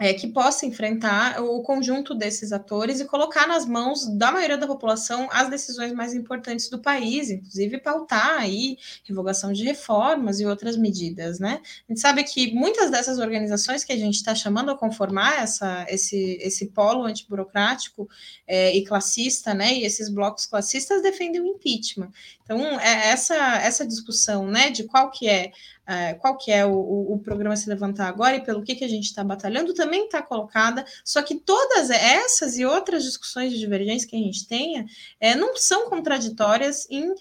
[0.00, 4.66] é, que possa enfrentar o conjunto desses atores e colocar nas mãos da maioria da
[4.66, 10.74] população as decisões mais importantes do país, inclusive pautar aí revogação de reformas e outras
[10.78, 11.60] medidas, né?
[11.86, 15.84] A gente sabe que muitas dessas organizações que a gente está chamando a conformar essa,
[15.90, 18.08] esse, esse polo antiburocrático
[18.46, 19.74] é, e classista, né?
[19.74, 22.10] E esses blocos classistas defendem o impeachment.
[22.42, 25.52] Então, é essa, essa discussão, né, de qual que é
[25.90, 28.84] é, qual que é o, o, o, programa se levantar agora e pelo que, que
[28.84, 33.58] a gente está batalhando, também está colocada, só que todas essas e outras discussões de
[33.58, 34.86] divergência que a gente tenha
[35.18, 37.16] é, não são contraditórias em, uh,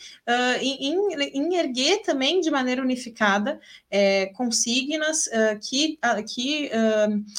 [0.62, 3.60] em, em, erguer também de maneira unificada
[3.90, 6.70] é, consignas uh, que, uh, que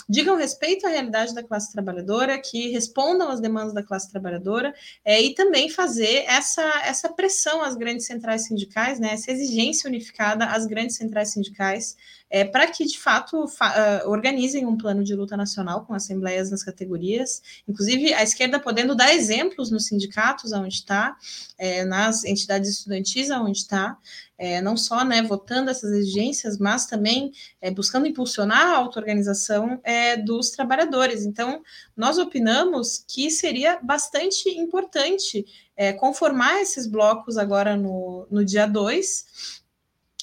[0.08, 4.74] digam respeito à realidade da classe trabalhadora, que respondam às demandas da classe trabalhadora
[5.04, 10.46] é, e também fazer essa, essa pressão às grandes centrais sindicais, né, essa exigência unificada
[10.46, 11.96] às grandes centrais sindicais
[12.30, 16.62] é, para que, de fato, uh, organizem um plano de luta nacional com assembleias nas
[16.62, 21.16] categorias, inclusive a esquerda podendo dar exemplos nos sindicatos onde está,
[21.58, 23.98] é, nas entidades estudantis onde está,
[24.38, 30.16] é, não só né, votando essas exigências, mas também é, buscando impulsionar a auto-organização é,
[30.16, 31.26] dos trabalhadores.
[31.26, 31.62] Então,
[31.94, 35.44] nós opinamos que seria bastante importante
[35.76, 39.59] é, conformar esses blocos agora no, no dia 2,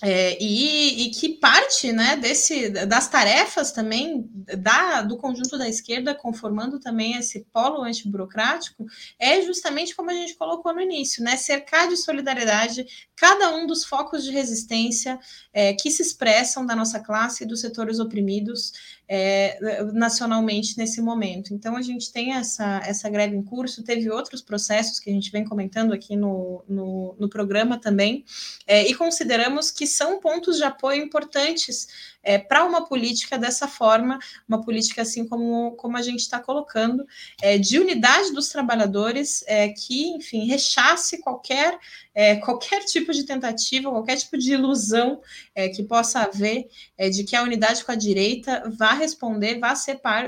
[0.03, 6.13] é, e, e, que parte né, desse, das tarefas também da, do conjunto da esquerda,
[6.13, 8.85] conformando também esse polo antiburocrático,
[9.17, 12.85] é justamente como a gente colocou no início, né, cercar de solidariedade
[13.15, 15.19] cada um dos focos de resistência
[15.51, 18.73] é, que se expressam da nossa classe e dos setores oprimidos
[19.07, 21.53] é, nacionalmente nesse momento.
[21.53, 25.31] Então, a gente tem essa, essa greve em curso, teve outros processos que a gente
[25.31, 28.25] vem comentando aqui no, no, no programa também,
[28.65, 34.19] é, e consideramos que são pontos de apoio importantes é, para uma política dessa forma,
[34.47, 37.07] uma política assim como, como a gente está colocando,
[37.41, 41.79] é, de unidade dos trabalhadores, é, que, enfim, rechace qualquer,
[42.13, 45.21] é, qualquer tipo de tentativa, qualquer tipo de ilusão
[45.55, 46.67] é, que possa haver
[46.97, 50.27] é, de que a unidade com a direita vá responder, vá, separ,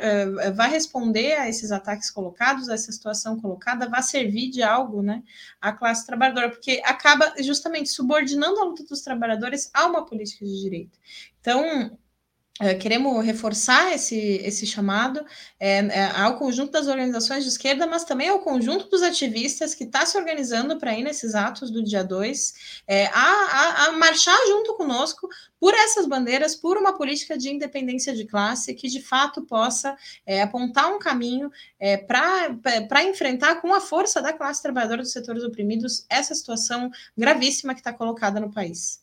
[0.56, 5.22] vá responder a esses ataques colocados, a essa situação colocada, vá servir de algo né,
[5.60, 10.62] à classe trabalhadora, porque acaba justamente subordinando a luta dos trabalhadores a uma política de
[10.62, 10.97] direita.
[11.42, 11.98] Então,
[12.62, 15.26] é, queremos reforçar esse, esse chamado
[15.58, 19.86] é, é, ao conjunto das organizações de esquerda, mas também ao conjunto dos ativistas que
[19.86, 24.38] está se organizando para ir nesses atos do dia 2, é, a, a, a, marchar
[24.48, 29.42] junto conosco por essas bandeiras, por uma política de independência de classe que de fato
[29.44, 35.14] possa é, apontar um caminho é, para enfrentar com a força da classe trabalhadora dos
[35.14, 39.00] setores oprimidos essa situação gravíssima que está colocada no país.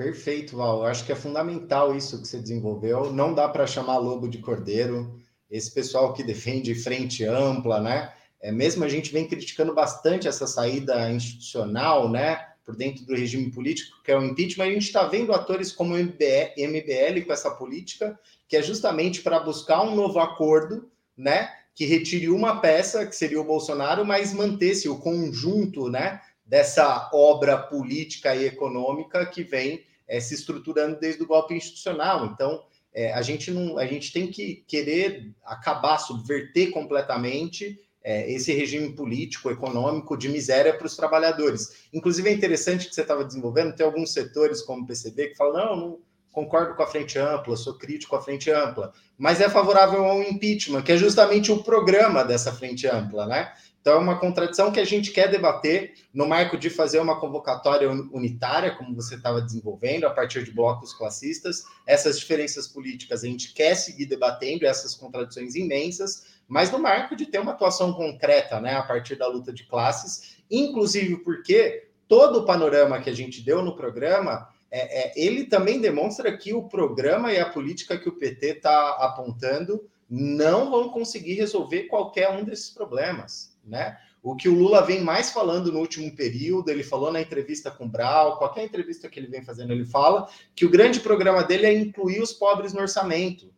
[0.00, 0.78] Perfeito, Val.
[0.78, 3.12] Eu acho que é fundamental isso que você desenvolveu.
[3.12, 5.20] Não dá para chamar lobo de cordeiro.
[5.50, 8.10] Esse pessoal que defende frente ampla, né?
[8.40, 12.46] É, mesmo a gente vem criticando bastante essa saída institucional, né?
[12.64, 15.94] Por dentro do regime político, que é o impeachment, a gente está vendo atores como
[15.94, 21.52] o MBL com essa política, que é justamente para buscar um novo acordo, né?
[21.74, 26.22] Que retire uma peça, que seria o Bolsonaro, mas mantesse o conjunto, né?
[26.42, 32.26] Dessa obra política e econômica que vem é, se estruturando desde o golpe institucional.
[32.26, 38.52] Então, é, a gente não, a gente tem que querer acabar, subverter completamente é, esse
[38.52, 41.86] regime político, econômico de miséria para os trabalhadores.
[41.92, 45.54] Inclusive é interessante que você estava desenvolvendo, tem alguns setores como o PCB que falam
[45.54, 45.98] não, não
[46.32, 50.82] concordo com a frente ampla, sou crítico à frente ampla, mas é favorável ao impeachment,
[50.82, 53.52] que é justamente o programa dessa frente ampla, né?
[53.80, 57.90] Então, é uma contradição que a gente quer debater no marco de fazer uma convocatória
[57.90, 61.64] unitária, como você estava desenvolvendo, a partir de blocos classistas.
[61.86, 67.24] Essas diferenças políticas a gente quer seguir debatendo, essas contradições imensas, mas no marco de
[67.24, 72.44] ter uma atuação concreta, né, a partir da luta de classes, inclusive porque todo o
[72.44, 77.32] panorama que a gente deu no programa, é, é ele também demonstra que o programa
[77.32, 82.68] e a política que o PT está apontando não vão conseguir resolver qualquer um desses
[82.68, 83.96] problemas né?
[84.22, 87.86] O que o Lula vem mais falando no último período, ele falou na entrevista com
[87.86, 91.66] o Brau, qualquer entrevista que ele vem fazendo, ele fala que o grande programa dele
[91.66, 93.50] é incluir os pobres no orçamento.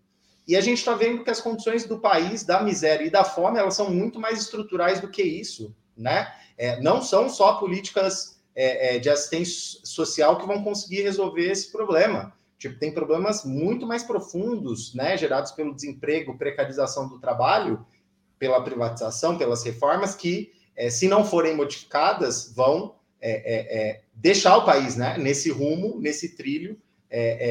[0.46, 3.58] E a gente está vendo que as condições do país, da miséria e da fome,
[3.58, 6.32] elas são muito mais estruturais do que isso, né?
[6.56, 11.72] É, não são só políticas é, é, de assistência social que vão conseguir resolver esse
[11.72, 12.32] problema.
[12.58, 17.84] Tipo, tem problemas muito mais profundos, né, gerados pelo desemprego, precarização do trabalho,
[18.42, 24.96] pela privatização, pelas reformas, que, é, se não forem modificadas, vão é, deixar o país
[24.96, 26.76] né, nesse rumo, nesse trilho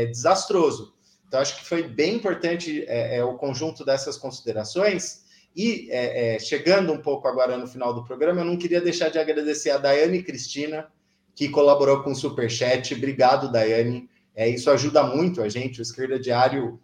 [0.10, 0.94] desastroso.
[1.26, 2.86] Então, acho que foi bem importante
[3.24, 5.24] o conjunto dessas considerações.
[5.56, 5.88] E
[6.42, 9.78] chegando um pouco agora no final do programa, eu não queria deixar de agradecer a
[9.78, 10.88] Daiane Cristina,
[11.34, 12.94] que colaborou com o Superchat.
[12.94, 14.10] Obrigado, Daiane.
[14.36, 15.80] É, isso ajuda muito a gente.
[15.80, 16.78] O Esquerda Diário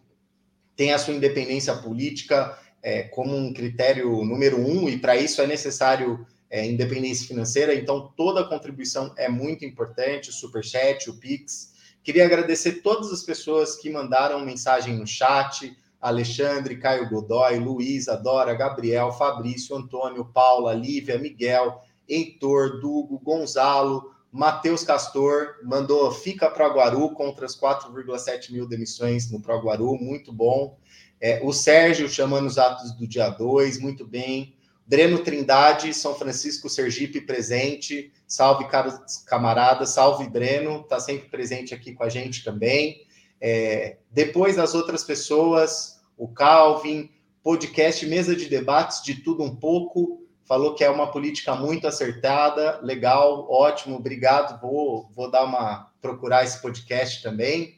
[0.78, 5.46] tem a sua independência política é, como um critério número um, e para isso é
[5.46, 7.74] necessário é, independência financeira.
[7.74, 11.76] Então, toda contribuição é muito importante: o Superchat, o Pix.
[12.02, 15.76] Queria agradecer todas as pessoas que mandaram mensagem no chat.
[16.00, 24.84] Alexandre, Caio Godoy, Luísa, Dora, Gabriel, Fabrício, Antônio, Paula, Lívia, Miguel, Heitor, Dugo, Gonzalo, Matheus
[24.84, 30.76] Castor mandou fica para Guaru contra as 4,7 mil demissões no Proguaru, muito bom.
[31.20, 34.54] É, o Sérgio chamando os atos do dia 2, muito bem.
[34.86, 38.12] Breno Trindade, São Francisco, Sergipe, presente.
[38.26, 43.02] Salve, caros camaradas, salve Breno, está sempre presente aqui com a gente também.
[43.40, 47.10] É, depois as outras pessoas, o Calvin,
[47.42, 52.80] podcast Mesa de Debates de Tudo Um Pouco, falou que é uma política muito acertada,
[52.82, 54.60] legal, ótimo, obrigado.
[54.60, 57.77] Vou, vou dar uma procurar esse podcast também.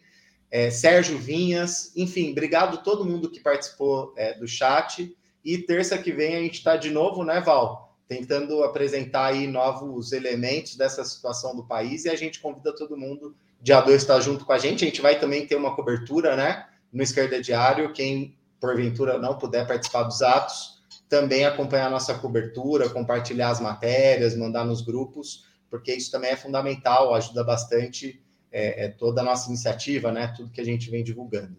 [0.51, 5.16] É, Sérgio Vinhas, enfim, obrigado a todo mundo que participou é, do chat.
[5.44, 7.96] E terça que vem a gente está de novo, né, Val?
[8.09, 13.34] Tentando apresentar aí novos elementos dessa situação do país e a gente convida todo mundo.
[13.62, 14.84] Dia 2 estar junto com a gente.
[14.84, 16.66] A gente vai também ter uma cobertura, né?
[16.92, 17.92] No Esquerda Diário.
[17.92, 24.36] Quem porventura não puder participar dos atos, também acompanhar a nossa cobertura, compartilhar as matérias,
[24.36, 29.48] mandar nos grupos, porque isso também é fundamental, ajuda bastante é, é toda a nossa
[29.48, 30.32] iniciativa, né?
[30.36, 31.57] Tudo que a gente vem divulgando.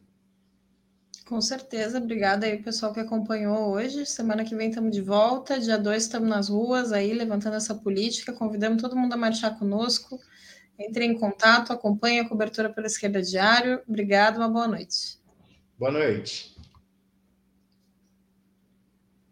[1.25, 4.05] Com certeza, obrigada aí pessoal que acompanhou hoje.
[4.05, 8.33] Semana que vem estamos de volta, dia 2 estamos nas ruas aí, levantando essa política,
[8.33, 10.19] convidamos todo mundo a marchar conosco.
[10.77, 13.81] Entre em contato, acompanhe a cobertura pela Esquerda Diário.
[13.87, 15.19] Obrigado, uma boa noite.
[15.77, 16.50] Boa noite.